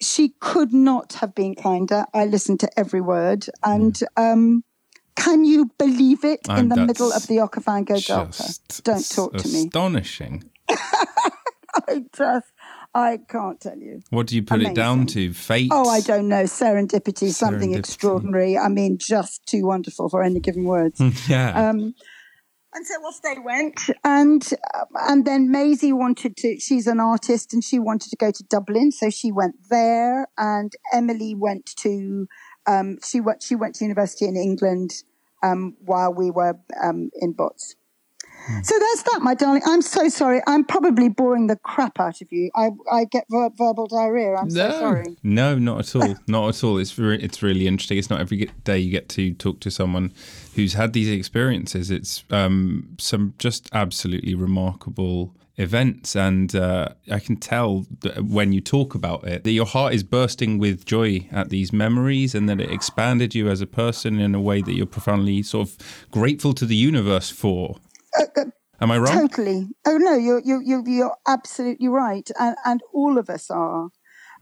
[0.00, 2.06] She could not have been kinder.
[2.14, 3.46] I listened to every word.
[3.62, 4.64] And, um,
[5.16, 8.54] can you believe it in the middle of the Okavango Delta?
[8.84, 9.64] Don't talk to me.
[9.64, 10.44] Astonishing.
[10.68, 12.46] I just,
[12.94, 14.00] I can't tell you.
[14.10, 15.32] What do you put it down to?
[15.32, 15.70] Fate?
[15.72, 16.44] Oh, I don't know.
[16.44, 17.78] Serendipity, something Serendipity.
[17.78, 18.56] extraordinary.
[18.56, 21.00] I mean, just too wonderful for any given words.
[21.28, 21.70] Yeah.
[21.70, 21.94] Um,
[22.74, 26.58] and so off they went, and uh, and then Maisie wanted to.
[26.60, 30.28] She's an artist, and she wanted to go to Dublin, so she went there.
[30.36, 32.28] And Emily went to.
[32.66, 33.42] Um, she went.
[33.42, 35.02] She went to university in England
[35.42, 37.76] um, while we were um, in Bots.
[38.62, 39.62] So that's that, my darling.
[39.66, 40.40] I'm so sorry.
[40.46, 42.50] I'm probably boring the crap out of you.
[42.54, 44.34] I, I get ver- verbal diarrhea.
[44.36, 45.16] I'm so sorry.
[45.22, 46.16] no, not at all.
[46.26, 46.78] not at all.
[46.78, 47.98] It's re- it's really interesting.
[47.98, 50.12] It's not every day you get to talk to someone
[50.54, 51.90] who's had these experiences.
[51.90, 58.60] It's um, some just absolutely remarkable events, and uh, I can tell that when you
[58.60, 62.60] talk about it that your heart is bursting with joy at these memories, and that
[62.60, 65.76] it expanded you as a person in a way that you're profoundly sort of
[66.10, 67.76] grateful to the universe for.
[68.80, 69.28] Am I wrong?
[69.28, 69.68] Totally.
[69.86, 73.88] Oh no, you're you're you're, you're absolutely right, and and all of us are.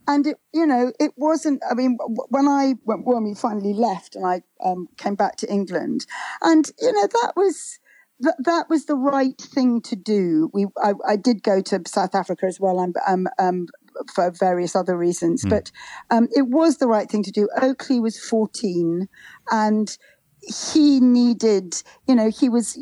[0.09, 1.61] And it, you know, it wasn't.
[1.69, 1.97] I mean,
[2.29, 6.05] when I when, when we finally left and I um, came back to England,
[6.41, 7.79] and you know that was
[8.19, 10.49] that that was the right thing to do.
[10.53, 12.79] We I, I did go to South Africa as well.
[12.79, 13.67] I'm um, um,
[14.13, 15.71] for various other reasons, but
[16.11, 17.49] um, it was the right thing to do.
[17.61, 19.09] Oakley was 14,
[19.51, 19.97] and
[20.41, 21.81] he needed.
[22.07, 22.77] You know, he was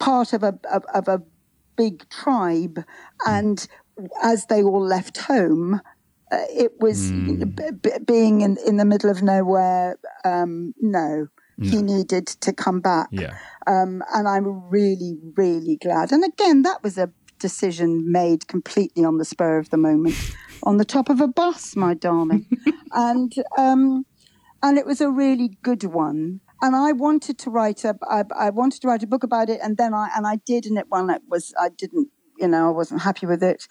[0.00, 1.22] part of a of, of a
[1.76, 2.84] big tribe,
[3.26, 3.66] and
[4.22, 5.80] as they all left home,
[6.32, 9.96] uh, it was b- b- being in in the middle of nowhere.
[10.24, 11.28] Um, no,
[11.62, 13.36] he needed to come back, Yeah.
[13.66, 16.10] um, and I'm really, really glad.
[16.12, 20.14] And again, that was a decision made completely on the spur of the moment,
[20.62, 22.46] on the top of a bus, my darling,
[22.92, 24.04] and um,
[24.62, 26.40] and it was a really good one.
[26.62, 29.60] And I wanted to write a, I, I wanted to write a book about it,
[29.62, 32.08] and then I and I did, and it one it was I didn't,
[32.38, 33.66] you know, I wasn't happy with it,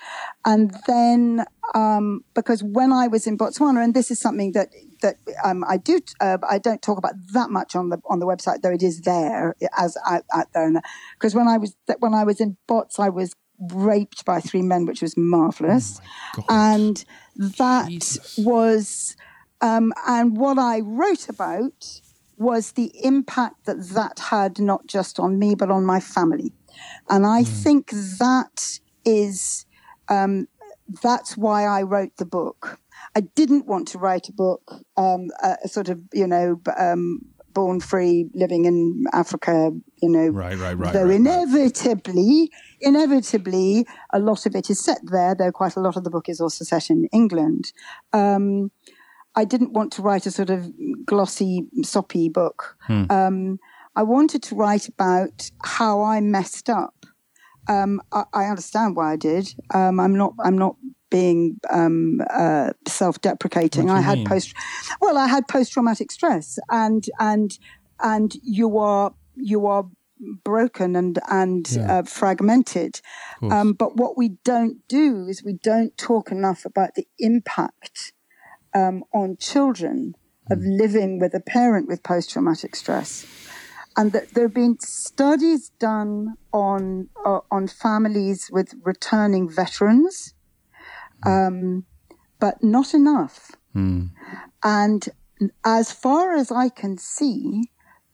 [0.46, 4.70] and then um, because when I was in Botswana, and this is something that
[5.02, 8.26] that um, I do, uh, I don't talk about that much on the on the
[8.26, 10.72] website, though it is there as out, out there,
[11.14, 13.36] because when I was when I was in Bots, I was
[13.72, 16.00] raped by three men, which was marvelous,
[16.36, 16.46] God.
[16.50, 18.38] and that Jesus.
[18.38, 19.16] was
[19.62, 22.02] um, and what I wrote about
[22.40, 26.54] was the impact that that had not just on me but on my family,
[27.10, 29.66] and I think that is
[30.08, 30.48] um,
[31.04, 32.80] that's why I wrote the book.
[33.16, 36.60] I didn't want to write a book, um, a, a sort of you know.
[36.78, 37.22] Um,
[37.52, 39.72] Born free, living in Africa,
[40.02, 40.94] you know, Right, right, right.
[40.94, 41.16] though right, right.
[41.16, 45.34] inevitably, inevitably, a lot of it is set there.
[45.34, 47.74] Though quite a lot of the book is also set in England.
[48.14, 48.70] Um,
[49.36, 50.72] I didn't want to write a sort of
[51.06, 52.78] glossy, soppy book.
[52.82, 53.04] Hmm.
[53.10, 53.60] Um,
[53.96, 57.06] I wanted to write about how I messed up.
[57.68, 59.54] Um, I, I understand why I did.
[59.74, 60.34] Um, I'm not.
[60.40, 60.76] I'm not
[61.12, 63.90] being um, uh, self-deprecating.
[63.90, 64.28] I had mean?
[64.28, 64.54] post.
[65.02, 67.58] Well, I had post-traumatic stress, and and
[68.00, 69.86] and you are you are
[70.44, 72.00] broken and and Yeah.
[72.00, 73.02] uh, fragmented.
[73.42, 78.14] Um, but what we don't do is we don't talk enough about the impact
[78.74, 80.16] um, on children
[80.50, 83.26] of living with a parent with post traumatic stress.
[83.98, 90.34] And that there have been studies done on uh, on families with returning veterans,
[91.26, 91.86] um,
[92.40, 93.52] but not enough.
[93.74, 94.06] Hmm.
[94.64, 95.10] And
[95.66, 97.72] as far as I can see,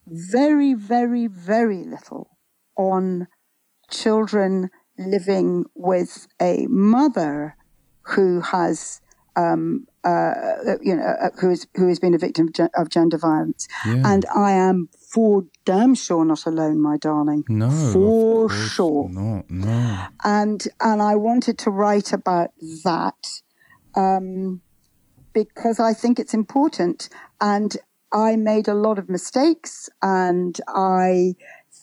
[0.08, 2.30] very, very, very little
[2.78, 3.28] on
[3.90, 7.56] children living with a mother
[8.10, 9.02] who has,
[9.36, 12.90] um, uh, you know, uh, who is who has been a victim of, gen- of
[12.90, 13.68] gender violence.
[13.86, 14.02] Yeah.
[14.06, 17.44] And I am for damn sure not alone, my darling.
[17.50, 19.50] no, for sure not.
[19.50, 20.06] No.
[20.24, 22.52] and and I wanted to write about
[22.84, 23.28] that
[23.96, 24.62] um,
[25.34, 27.10] because I think it's important.
[27.42, 27.76] And
[28.14, 31.36] I made a lot of mistakes, and I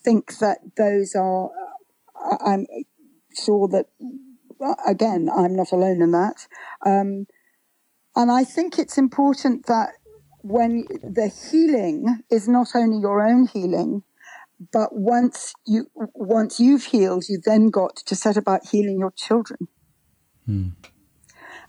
[0.05, 1.51] think that those are.
[2.17, 2.67] I- I'm
[3.35, 3.87] sure that
[4.87, 6.47] again, I'm not alone in that.
[6.87, 7.27] Um,
[8.15, 9.91] and I think it's important that
[10.43, 14.03] when the healing is not only your own healing,
[14.73, 19.69] but once you once you've healed, you then got to set about healing your children.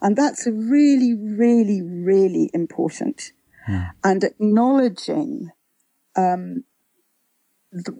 [0.02, 3.32] And that's really, really, really important.
[4.02, 5.50] And acknowledging
[6.16, 6.64] um,
[7.72, 7.98] th-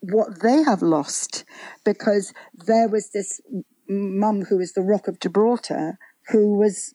[0.00, 1.44] what they have lost,
[1.84, 2.32] because
[2.66, 3.40] there was this
[3.88, 6.94] mum who was the Rock of Gibraltar who was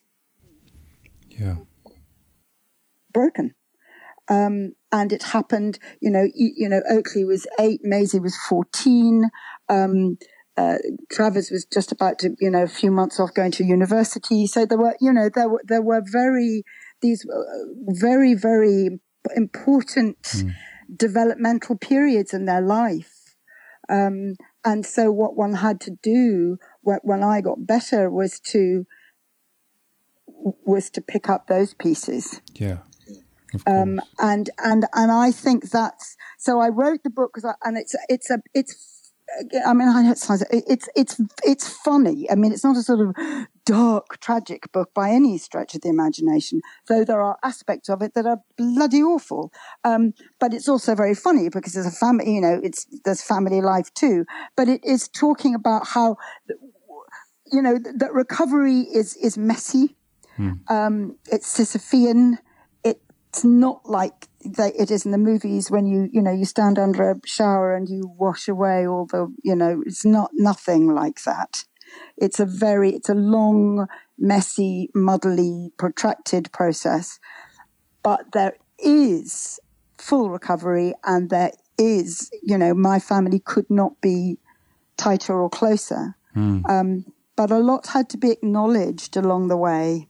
[1.40, 1.56] Yeah.
[3.12, 3.54] broken.
[4.28, 9.30] Um, and it happened, you know, you, you know, Oakley was eight, Maisie was 14.
[9.68, 10.18] Um,
[10.56, 10.76] uh,
[11.10, 14.46] Travers was just about to, you know, a few months off going to university.
[14.46, 16.62] So there were, you know, there were, there were very,
[17.00, 17.42] these uh,
[17.88, 19.00] very, very
[19.34, 20.44] important
[20.94, 23.36] developmental periods in their life.
[23.88, 24.34] Um,
[24.64, 28.86] and so what one had to do when, when I got better was to,
[30.64, 32.40] was to pick up those pieces.
[32.54, 32.78] Yeah.
[33.66, 36.60] Um, and and and I think that's so.
[36.60, 39.00] I wrote the book because and it's it's a it's
[39.66, 42.30] I mean, I know it sounds it's it's it's funny.
[42.30, 43.14] I mean, it's not a sort of
[43.64, 48.14] dark, tragic book by any stretch of the imagination, though there are aspects of it
[48.14, 49.52] that are bloody awful.
[49.84, 53.60] Um, but it's also very funny because there's a family, you know, it's there's family
[53.60, 54.24] life too.
[54.56, 56.16] But it is talking about how,
[57.52, 59.96] you know, that recovery is is messy.
[60.36, 60.52] Hmm.
[60.68, 62.38] Um, it's Sisyphean.
[62.82, 66.78] It's not like they, it is in the movies when you you know you stand
[66.78, 71.22] under a shower and you wash away all the you know it's not nothing like
[71.22, 71.64] that
[72.16, 73.86] it's a very it's a long
[74.18, 77.18] messy muddly protracted process
[78.02, 79.60] but there is
[79.98, 84.38] full recovery and there is you know my family could not be
[84.96, 86.68] tighter or closer mm.
[86.68, 87.04] um,
[87.36, 90.08] but a lot had to be acknowledged along the way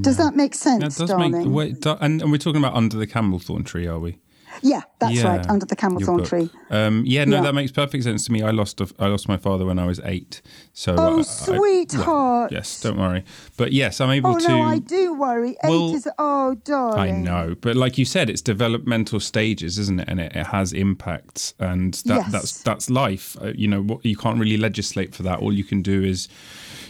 [0.00, 1.32] does that make sense, that does darling?
[1.32, 4.18] Make, wait, and, and we're talking about under the camel-thorn tree, are we?
[4.62, 5.48] Yeah, that's yeah, right.
[5.48, 6.50] Under the camel-thorn tree.
[6.70, 7.42] Um, yeah, no, yeah.
[7.42, 8.42] that makes perfect sense to me.
[8.42, 10.42] I lost a, I lost my father when I was eight.
[10.72, 12.06] So oh, I, sweetheart.
[12.06, 13.24] well, yes, don't worry.
[13.56, 14.48] But yes, I'm able oh, to.
[14.48, 15.50] no, I do worry.
[15.50, 17.28] Eight well, is oh, darling.
[17.28, 20.08] I know, but like you said, it's developmental stages, isn't it?
[20.08, 22.32] And it, it has impacts, and that, yes.
[22.32, 23.36] that's that's life.
[23.40, 25.38] Uh, you know, what, you can't really legislate for that.
[25.38, 26.28] All you can do is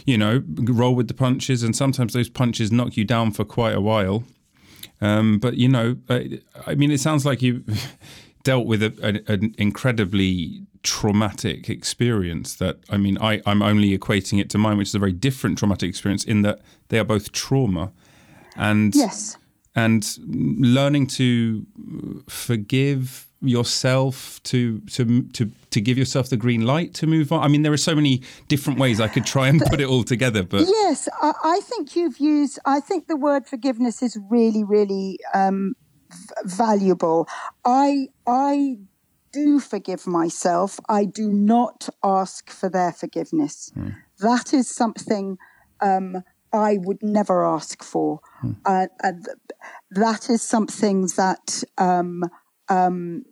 [0.05, 3.75] you know, roll with the punches, and sometimes those punches knock you down for quite
[3.75, 4.23] a while.
[5.01, 6.21] Um, but you know, uh,
[6.67, 7.63] I mean, it sounds like you
[8.43, 12.55] dealt with a, a, an incredibly traumatic experience.
[12.55, 15.57] That I mean, I, I'm only equating it to mine, which is a very different
[15.57, 17.91] traumatic experience in that they are both trauma,
[18.55, 19.37] and yes,
[19.75, 21.65] and learning to
[22.27, 27.43] forgive yourself to to to to give yourself the green light to move on?
[27.43, 30.03] I mean, there are so many different ways I could try and put it all
[30.03, 30.43] together.
[30.43, 32.59] But yes, I, I think you've used.
[32.65, 35.75] I think the word forgiveness is really, really um,
[36.11, 37.27] v- valuable.
[37.65, 38.77] I I
[39.33, 40.79] do forgive myself.
[40.89, 43.71] I do not ask for their forgiveness.
[43.73, 43.89] Hmm.
[44.19, 45.37] That is something.
[45.79, 46.23] Um,
[46.53, 48.19] I would never ask for.
[48.41, 48.51] Hmm.
[48.65, 49.13] Uh, uh,
[49.91, 52.23] that is something that um,
[52.67, 53.23] um,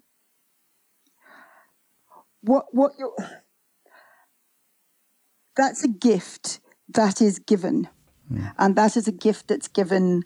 [2.42, 3.16] what what you
[5.56, 6.60] that's a gift
[6.90, 7.90] that is given.
[8.32, 8.54] Mm.
[8.60, 10.24] and that is a gift that's given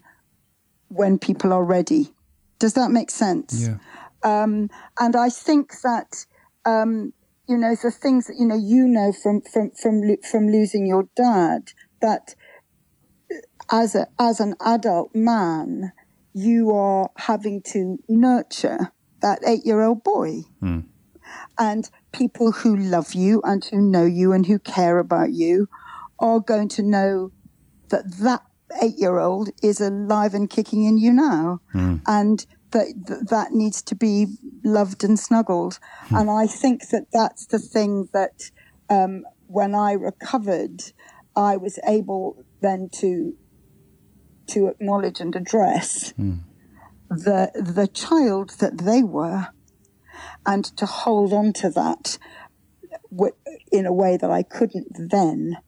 [0.88, 2.12] when people are ready.
[2.58, 3.66] Does that make sense?
[3.66, 3.78] Yeah.
[4.22, 6.26] Um, and i think that
[6.64, 7.12] um,
[7.48, 11.08] you know the things that you know you know from from from from losing your
[11.14, 12.34] dad that
[13.70, 15.92] as a as an adult man
[16.32, 20.40] you are having to nurture that eight year old boy.
[20.62, 20.84] Mm.
[21.58, 25.68] and people who love you and who know you and who care about you
[26.20, 27.32] are going to know
[27.90, 28.42] that that
[28.80, 31.60] eight year old is alive and kicking in you now.
[31.74, 32.00] Mm.
[32.06, 34.26] And that that needs to be
[34.64, 35.78] loved and snuggled.
[36.08, 36.20] Mm.
[36.20, 38.50] And I think that that's the thing that
[38.88, 40.82] um, when I recovered,
[41.36, 43.36] I was able then to
[44.48, 46.40] to acknowledge and address mm.
[47.08, 49.48] the the child that they were
[50.46, 52.18] and to hold on to that
[53.70, 55.58] in a way that I couldn't then.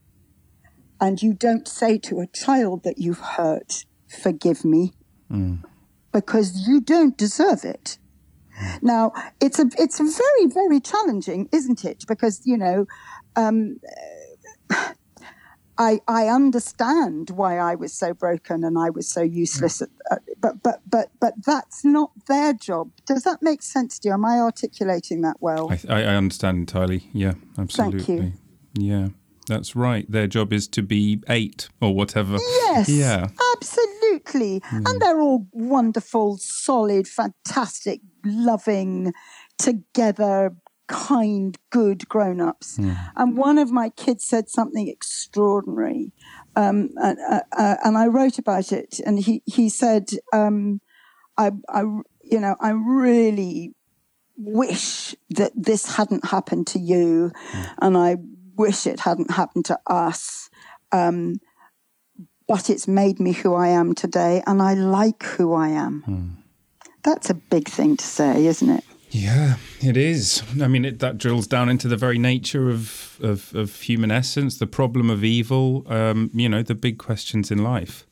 [1.00, 4.94] And you don't say to a child that you've hurt, forgive me,
[5.30, 5.62] mm.
[6.12, 7.98] because you don't deserve it.
[8.80, 12.04] Now, it's a, it's very, very challenging, isn't it?
[12.08, 12.86] Because, you know,
[13.36, 13.78] um,
[15.78, 20.16] I, I understand why I was so broken and I was so useless, at, uh,
[20.40, 22.90] but but but but that's not their job.
[23.06, 24.14] Does that make sense to you?
[24.14, 25.70] Am I articulating that well?
[25.88, 27.08] I, I understand entirely.
[27.12, 28.00] Yeah, absolutely.
[28.00, 28.32] Thank you.
[28.78, 29.08] Yeah,
[29.48, 30.10] that's right.
[30.10, 32.38] Their job is to be eight or whatever.
[32.38, 32.88] Yes.
[32.96, 33.28] Yeah.
[33.54, 34.60] Absolutely.
[34.60, 34.88] Mm.
[34.88, 39.12] And they're all wonderful, solid, fantastic, loving,
[39.58, 40.54] together,
[40.86, 42.78] kind, good grown ups.
[42.78, 42.96] Mm.
[43.16, 46.12] And one of my kids said something extraordinary.
[46.54, 49.00] Um, and, uh, uh, and, I wrote about it.
[49.04, 50.80] And he, he said, um,
[51.36, 51.80] I, I,
[52.22, 53.74] you know, I really
[54.36, 57.32] wish that this hadn't happened to you.
[57.52, 57.74] Mm.
[57.82, 58.16] And I
[58.56, 60.48] wish it hadn't happened to us.
[60.92, 61.40] Um,
[62.48, 64.42] but it's made me who I am today.
[64.46, 66.04] And I like who I am.
[66.06, 66.36] Mm.
[67.02, 68.84] That's a big thing to say, isn't it?
[69.10, 70.42] Yeah, it is.
[70.60, 74.58] I mean, it, that drills down into the very nature of, of, of human essence,
[74.58, 78.06] the problem of evil, um, you know, the big questions in life.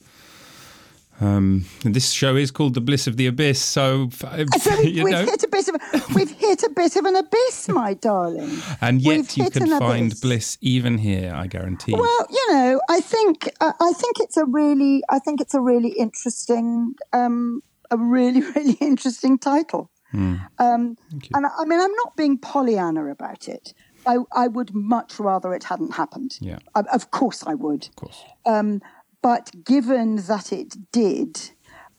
[1.21, 5.29] Um, this show is called "The Bliss of the Abyss," so, uh, so we, have
[5.29, 8.59] hit a bit of we've hit a bit of an abyss, my darling.
[8.81, 10.21] And yet, we've you can find abyss.
[10.21, 11.33] bliss even here.
[11.33, 11.93] I guarantee.
[11.93, 15.61] Well, you know, I think uh, I think it's a really I think it's a
[15.61, 17.63] really interesting um,
[17.93, 19.91] a really really interesting title.
[20.15, 20.41] Mm.
[20.59, 20.97] Um,
[21.35, 23.75] and I mean, I'm not being Pollyanna about it,
[24.07, 26.37] I, I would much rather it hadn't happened.
[26.41, 26.59] Yeah.
[26.75, 27.89] Of- Of course, I would.
[27.89, 28.23] Of course.
[28.47, 28.81] Um,
[29.23, 31.51] but given that it did,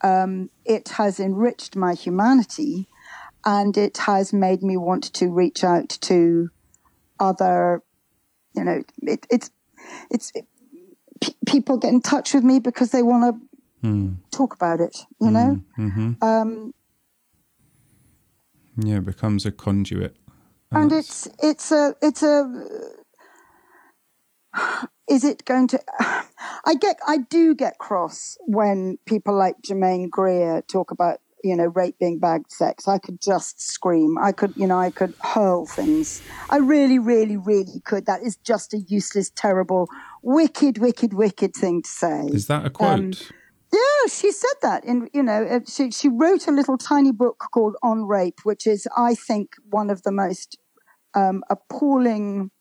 [0.02, 2.88] um, it has enriched my humanity
[3.46, 6.50] and it has made me want to reach out to
[7.20, 7.82] other,
[8.56, 9.50] you know, it, it's,
[10.12, 10.32] it's,
[11.22, 13.42] pe people get in touch with me because they want to
[13.84, 14.16] Mm.
[14.32, 15.60] talk about it, you know?
[15.76, 16.74] hmm Um,
[18.78, 20.18] Yeah, it becomes a conduit.
[20.72, 22.68] and it's it's a it's a
[25.10, 25.80] is it going to
[26.66, 31.68] i get i do get cross when people like Germaine Greer talk about you know
[31.68, 32.88] rape being bad sex.
[32.88, 34.18] I could just scream.
[34.18, 36.22] I could you know i could hurl things.
[36.50, 38.08] I really really really could.
[38.08, 39.88] That is just a useless terrible
[40.24, 42.26] wicked wicked wicked thing to say.
[42.34, 43.00] Is that a quote?
[43.00, 43.12] Um,
[43.74, 47.48] yeah, she said that in you know uh, she she wrote a little tiny book
[47.52, 50.58] called On Rape, which is I think one of the most
[51.14, 52.52] um, appalling,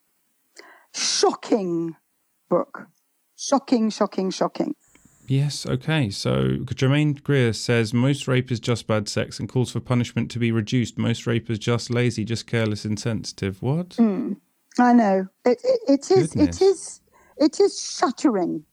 [0.94, 1.96] shocking
[2.48, 2.86] book.
[3.36, 4.74] Shocking, shocking, shocking.
[5.26, 6.10] Yes, okay.
[6.10, 10.38] So Germaine Greer says most rape is just bad sex and calls for punishment to
[10.38, 10.98] be reduced.
[10.98, 13.62] Most rape is just lazy, just careless, insensitive.
[13.62, 13.98] What?
[14.78, 15.60] I know it.
[15.64, 16.28] It, it is.
[16.28, 16.60] Goodness.
[16.60, 17.00] It is.
[17.38, 18.64] It is shattering.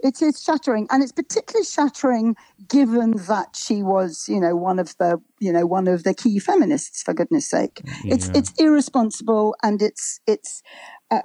[0.00, 2.36] It is shattering, and it's particularly shattering
[2.68, 6.38] given that she was, you know, one of the, you know, one of the key
[6.38, 7.02] feminists.
[7.02, 8.38] For goodness' sake, it's Yeah.
[8.40, 10.62] it's irresponsible, and it's it's,
[11.10, 11.22] uh,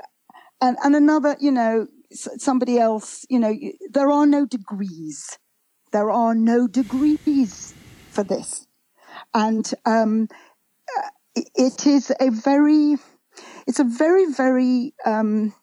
[0.62, 3.54] and and another, you know, somebody else, you know,
[3.91, 5.38] there are no degrees,
[5.91, 7.76] there are no degrees
[8.10, 8.68] for this,
[9.34, 10.28] and um,
[10.98, 12.98] uh, it- it is a very
[13.68, 15.54] it's a very very um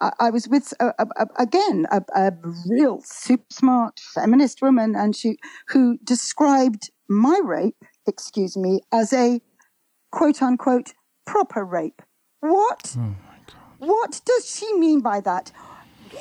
[0.00, 2.32] I, I was with a, a, a- again a, a
[2.68, 5.36] real super smart feminist woman and she
[5.68, 7.76] who described my rape
[8.06, 9.40] excuse me as a
[10.10, 10.92] quote unquote
[11.26, 12.02] proper rape.
[12.40, 12.96] What?
[12.98, 13.14] Oh
[13.78, 15.52] what does she mean by that?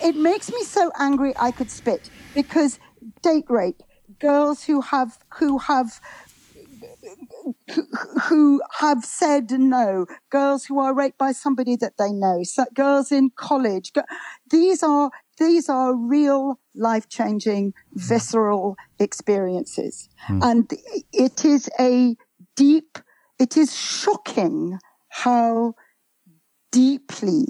[0.03, 2.79] It makes me so angry I could spit because
[3.21, 3.81] date rape,
[4.19, 6.01] girls who have who have
[8.29, 13.11] who- have said no, girls who are raped by somebody that they know, so girls
[13.11, 13.91] in college.
[14.49, 20.71] These are these are real life changing, visceral experiences, and
[21.11, 22.15] it is a
[22.55, 22.99] deep.
[23.39, 24.79] It is shocking
[25.09, 25.73] how
[26.71, 27.45] deeply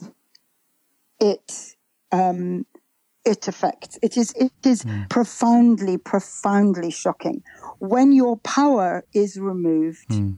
[1.20, 1.76] it
[2.12, 2.66] um,
[3.26, 3.98] it affects.
[4.02, 7.44] It is it is profoundly, profoundly shocking
[7.80, 10.10] when your power is removed.
[10.10, 10.38] Mm.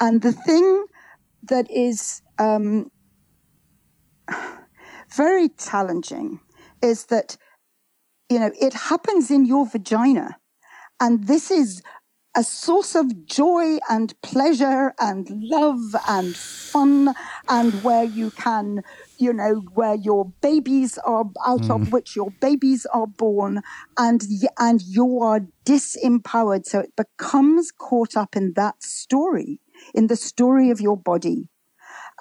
[0.00, 0.86] And the thing
[1.44, 2.90] that is um,
[5.14, 6.40] very challenging
[6.82, 7.36] is that
[8.30, 10.38] you know it happens in your vagina,
[11.00, 11.82] and this is
[12.34, 17.14] a source of joy and pleasure and love and fun
[17.48, 18.82] and where you can
[19.22, 23.62] you know where your babies are out of which your babies are born
[23.96, 24.22] and
[24.58, 26.66] and you are disempowered.
[26.66, 29.60] So it becomes caught up in that story
[29.94, 31.48] in the story of your body.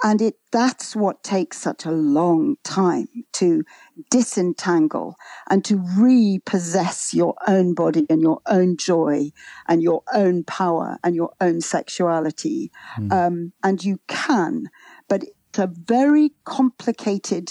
[0.03, 3.64] And it that's what takes such a long time to
[4.10, 5.15] disentangle
[5.49, 9.32] and to repossess your own body and your own joy
[9.68, 12.72] and your own power and your own sexuality.
[13.11, 14.69] Um, and you can
[15.11, 15.26] but
[15.57, 17.49] a very complicated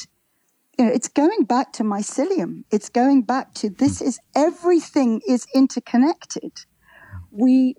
[0.78, 2.64] you know it's going back to mycelium.
[2.70, 4.06] It's going back to this hmm.
[4.06, 6.52] is everything is interconnected.
[7.30, 7.74] We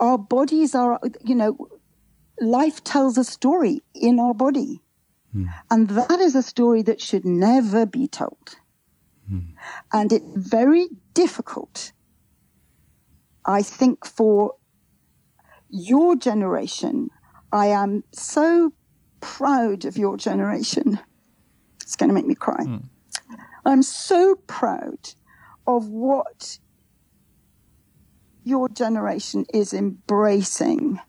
[0.00, 1.68] our bodies are, you know,
[2.40, 4.80] life tells a story in our body.
[5.32, 5.46] Hmm.
[5.70, 8.56] And that is a story that should never be told.
[9.28, 9.50] Hmm.
[9.92, 11.92] And it's very difficult,
[13.44, 14.54] I think, for
[15.68, 17.08] your generation.
[17.52, 18.72] I am so
[19.20, 20.98] proud of your generation.
[21.82, 22.64] It's going to make me cry.
[23.64, 25.10] I'm so proud
[25.66, 26.58] of what
[28.44, 31.00] your generation is embracing.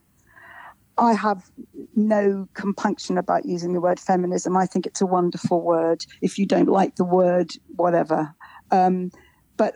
[0.97, 1.49] I have
[1.95, 4.57] no compunction about using the word feminism.
[4.57, 6.05] I think it's a wonderful word.
[6.21, 8.35] If you don't like the word, whatever.
[8.71, 9.11] Um,
[9.55, 9.75] but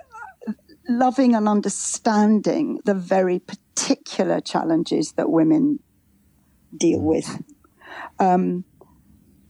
[0.89, 3.39] loving and understanding the very
[3.75, 5.79] particular challenges that women
[6.75, 7.41] deal with.
[8.19, 8.65] Um,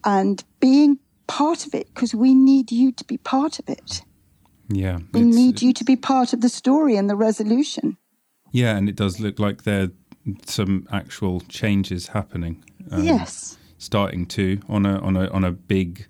[0.04, 4.02] and being part of it, because we need you to be part of it.
[4.70, 5.00] Yeah.
[5.14, 7.98] We need you to be part of the story and the resolution.
[8.52, 9.92] Yeah, and it does look like there are
[10.46, 12.64] some actual changes happening.
[12.92, 13.58] um, yes.
[13.78, 16.08] Starting to on a on a on a big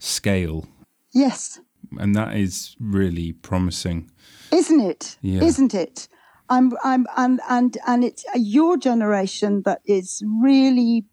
[0.00, 0.66] scale,
[1.12, 1.60] Yes.
[1.98, 4.10] and that is really promising.
[4.50, 5.16] Isn't it?
[5.22, 5.44] Yeah.
[5.44, 6.08] Isn't it?
[6.48, 11.04] I'm, I'm, and, and, and it's your generation that is really,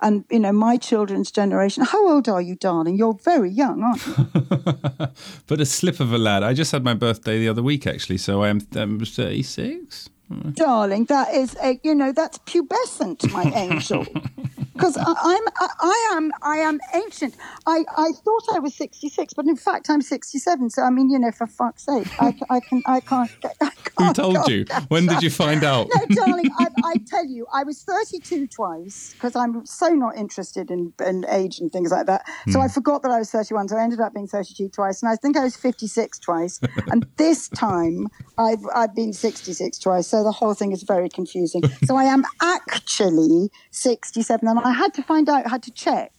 [0.00, 1.84] and you know, my children's generation.
[1.84, 2.96] How old are you, darling?
[2.96, 5.08] You're very young, aren't you?
[5.46, 6.42] but a slip of a lad.
[6.42, 10.10] I just had my birthday the other week, actually, so I am I'm 36.
[10.52, 14.04] Darling, that is, a, you know, that's pubescent, my angel.
[14.72, 17.34] Because I'm, I, I am, I am ancient.
[17.66, 20.70] I, I thought I was 66, but in fact I'm 67.
[20.70, 23.30] So I mean, you know, for fuck's sake, I, I can, I can't.
[23.62, 24.66] I can't Who told you?
[24.88, 25.88] When did you find out?
[25.94, 30.70] No, darling, I, I tell you, I was 32 twice because I'm so not interested
[30.70, 32.26] in, in age and things like that.
[32.50, 32.72] So I hmm.
[32.72, 33.68] forgot that I was 31.
[33.68, 36.60] So I ended up being 32 twice, and I think I was 56 twice.
[36.88, 40.06] and this time I've, I've been 66 twice.
[40.08, 41.62] So the whole thing is very confusing.
[41.84, 46.12] So I am actually 67, and I had to find out, had to check.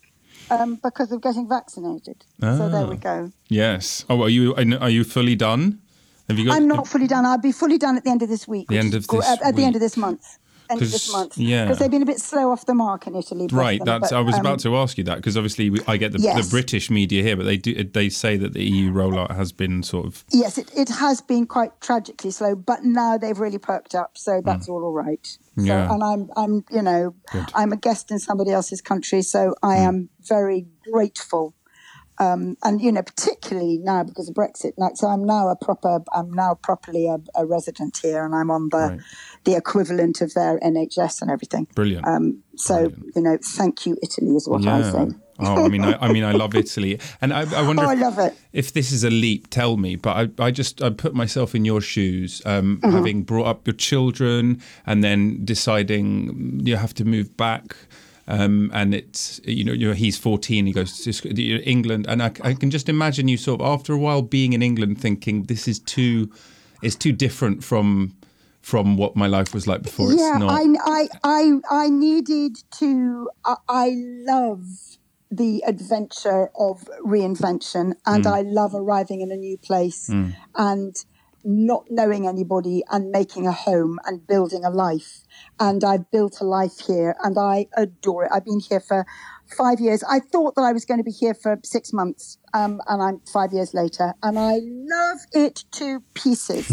[0.49, 2.23] Um, because of getting vaccinated.
[2.39, 3.33] So there we go.
[3.49, 4.05] Yes.
[4.09, 5.81] Oh, are you are you fully done?
[6.29, 6.55] Have you got?
[6.55, 7.25] I'm not fully done.
[7.25, 8.69] I'll be fully done at the end of this week.
[8.69, 10.37] The end of this at, at the end of this month.
[10.69, 11.37] End of this month.
[11.37, 11.65] yeah.
[11.65, 13.47] Because they've been a bit slow off the mark in Italy.
[13.51, 14.11] Right, them, that's.
[14.11, 16.19] but, I was um, about to ask you that because obviously we, I get the,
[16.19, 16.45] Yes.
[16.45, 19.83] the British media here, but they do they say that the EU rollout has been
[19.83, 23.95] sort of Yes, it, it has been quite tragically slow, but now they've really perked
[23.95, 25.25] up, so that's all all right.
[25.25, 25.65] So, Hmm.
[25.65, 25.91] Yeah.
[25.91, 27.49] And I'm, I'm, you know, Good.
[27.49, 27.57] Hmm.
[27.57, 31.53] I'm a guest in somebody else's country, so I am very grateful.
[32.19, 34.73] Um, and you know, particularly now because of Brexit.
[34.77, 38.49] Now, so I'm now a proper, I'm now properly a, a resident here, and I'm
[38.51, 38.99] on the Right.
[39.43, 41.67] the equivalent of their NHS and everything.
[41.75, 42.07] brilliant.
[42.07, 45.07] Um, so you know, thank you, Italy, is what I say.
[45.39, 47.99] oh, I mean, I, I mean, I love Italy, and I, I wonder Oh, if,
[47.99, 48.33] love it.
[48.51, 49.49] if this is a leap.
[49.51, 52.95] Tell me, but I, I just I put myself in your shoes, um, Mm-hmm.
[52.95, 57.75] having brought up your children, and then deciding you have to move back.
[58.29, 62.53] Um, and it's you know you're, he's 14 he goes to England and I, I
[62.55, 65.79] can just imagine you sort of after a while being in England thinking this is
[65.79, 66.29] too
[66.81, 68.17] it's too different from
[68.67, 72.57] from what my life was like before yeah, it's not I, I, I, I needed
[72.79, 73.29] to.
[73.45, 74.65] I, I love
[75.31, 78.33] the adventure of reinvention, and Mm.
[78.33, 80.09] I love arriving in a new place
[80.55, 80.95] and
[81.47, 85.21] not knowing anybody and making a home and building a life.
[85.59, 88.31] And I've built a life here, and I adore it.
[88.33, 89.05] I've been here for
[89.57, 90.03] five years.
[90.03, 93.21] I thought that I was going to be here for six months, um, and I'm
[93.31, 96.69] five years later, and I love it to pieces.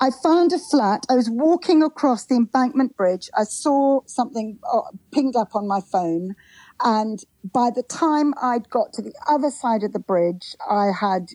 [0.00, 1.06] I found a flat.
[1.08, 3.30] I was walking across the embankment bridge.
[3.34, 4.82] I saw something uh,
[5.12, 6.34] pinged up on my phone.
[6.82, 11.28] And by the time I'd got to the other side of the bridge, I had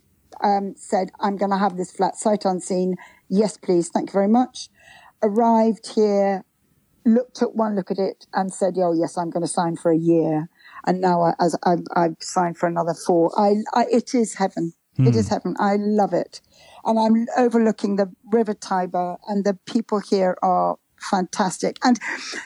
[0.43, 2.95] um, said, I'm going to have this flat sight unseen.
[3.29, 3.89] Yes, please.
[3.89, 4.69] Thank you very much.
[5.21, 6.45] Arrived here,
[7.05, 9.91] looked at one look at it, and said, Oh, yes, I'm going to sign for
[9.91, 10.49] a year.
[10.85, 13.31] And now I, as I've, I've signed for another four.
[13.37, 14.73] I, I, it is heaven.
[14.97, 15.55] It is heaven.
[15.59, 16.41] I love it.
[16.83, 21.77] And I'm overlooking the River Tiber, and the people here are fantastic.
[21.83, 21.97] And,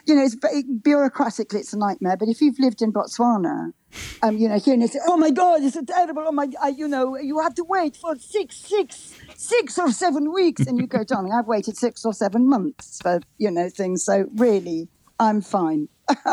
[0.06, 2.18] you know, it's bureaucratically, it's a nightmare.
[2.18, 3.74] But if you've lived in Botswana,
[4.22, 6.24] um, you know, here and you say, oh my God, it's terrible.
[6.26, 10.32] Oh my, I, you know, you have to wait for six, six, six or seven
[10.34, 10.66] weeks.
[10.66, 14.04] And you go, darling, I've waited six or seven months for, you know, things.
[14.04, 14.88] So really,
[15.20, 15.90] I'm fine.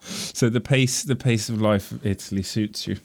[0.00, 2.98] so the pace the pace of life of Italy suits you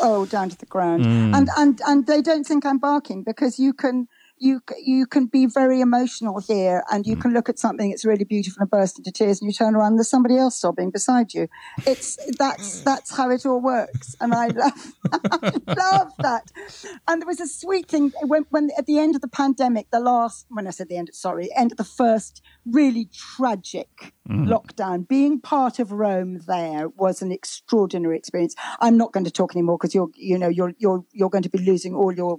[0.00, 3.72] oh down to the ground and and and they don't think i'm barking because you
[3.72, 4.08] can
[4.40, 7.22] you you can be very emotional here and you mm.
[7.22, 9.92] can look at something that's really beautiful and burst into tears and you turn around
[9.92, 11.48] and there's somebody else sobbing beside you.
[11.86, 12.84] It's that's mm.
[12.84, 16.50] that's how it all works and i love I love that.
[17.06, 20.00] And there was a sweet thing when, when at the end of the pandemic the
[20.00, 24.52] last when i said the end sorry end of the first really tragic Mm-hmm.
[24.52, 25.08] lockdown.
[25.08, 28.54] Being part of rome there was an extraordinary experience.
[28.80, 31.48] I'm not going to talk anymore because you're you know you're you're you're going to
[31.48, 32.38] be losing all your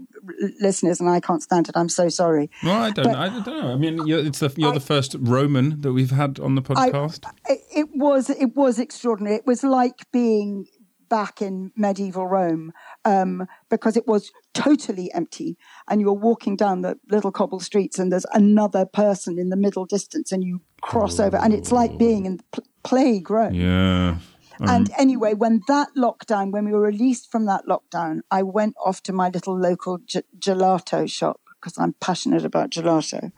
[0.60, 1.76] listeners and i can't stand it.
[1.76, 2.49] I'm so sorry.
[2.64, 3.74] Well I don't But- I don't know.
[3.74, 7.26] I mean you're, it's the, you're the first Roman that we've had on the podcast.
[7.48, 9.38] it, it was it was extraordinary.
[9.38, 10.68] It was like being
[11.10, 12.72] back in medieval rome
[13.06, 15.57] um, because it was totally empty
[15.90, 19.86] and you're walking down the little cobble streets and there's another person in the middle
[19.86, 24.18] distance and you cross over and it's like being in pl- plague rome yeah
[24.61, 29.02] and anyway, when that lockdown, when we were released from that lockdown, I went off
[29.03, 33.31] to my little local ge- gelato shop because I'm passionate about gelato.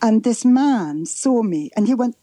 [0.00, 2.16] And this man saw me and he went,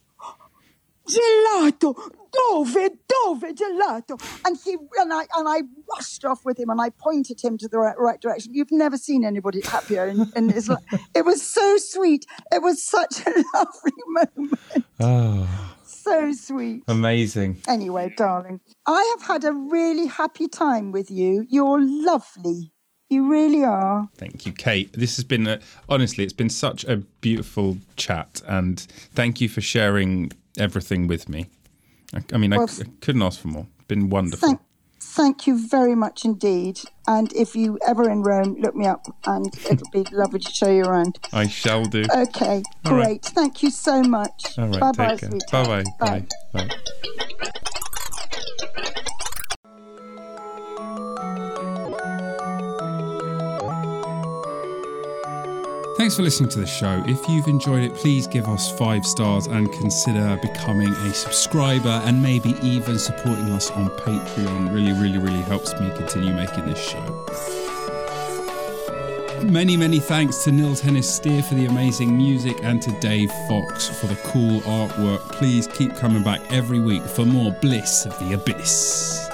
[1.08, 1.96] Gelato,
[2.34, 2.74] dove,
[3.08, 4.22] dove, gelato.
[4.46, 5.62] And he and I and I
[5.96, 8.54] rushed off with him and I pointed him to the right, right direction.
[8.54, 10.80] You've never seen anybody happier in, in his life.
[11.16, 12.26] It was so sweet.
[12.52, 14.60] It was such a lovely moment.
[15.00, 21.46] oh So sweet amazing anyway, darling, I have had a really happy time with you.
[21.50, 22.74] You're lovely.
[23.10, 24.10] You really are.
[24.18, 24.92] Thank you, Kate.
[24.94, 28.42] This has been, a, honestly, it's been such a beautiful chat.
[28.48, 28.80] And
[29.14, 31.48] thank you for sharing everything with me.
[32.14, 33.68] I, I mean, well, I, I, couldn't ask for more.
[33.78, 34.48] It's been wonderful.
[34.48, 34.62] Thank,
[35.00, 36.80] thank you very much indeed.
[37.08, 40.70] And if you ever in Rome, look me up and it'll be lovely to show
[40.70, 41.20] you around.
[41.34, 42.06] I shall do.
[42.16, 43.06] Okay, All great.
[43.06, 43.26] Right.
[43.26, 44.58] Thank you so much.
[44.58, 45.18] All right, bye bye,
[45.52, 46.26] Bye bye.
[46.54, 47.28] Bye.
[56.04, 57.02] Thanks for listening to the show.
[57.08, 62.22] If you've enjoyed it, please give us five stars and consider becoming a subscriber and
[62.22, 64.74] maybe even supporting us on Patreon.
[64.74, 67.26] Really, really, really helps me continue making this show.
[69.46, 73.88] Many, many thanks to Nils Hennis Steer for the amazing music and to Dave Fox
[73.88, 75.22] for the cool artwork.
[75.32, 79.33] Please keep coming back every week for more Bliss of the Abyss.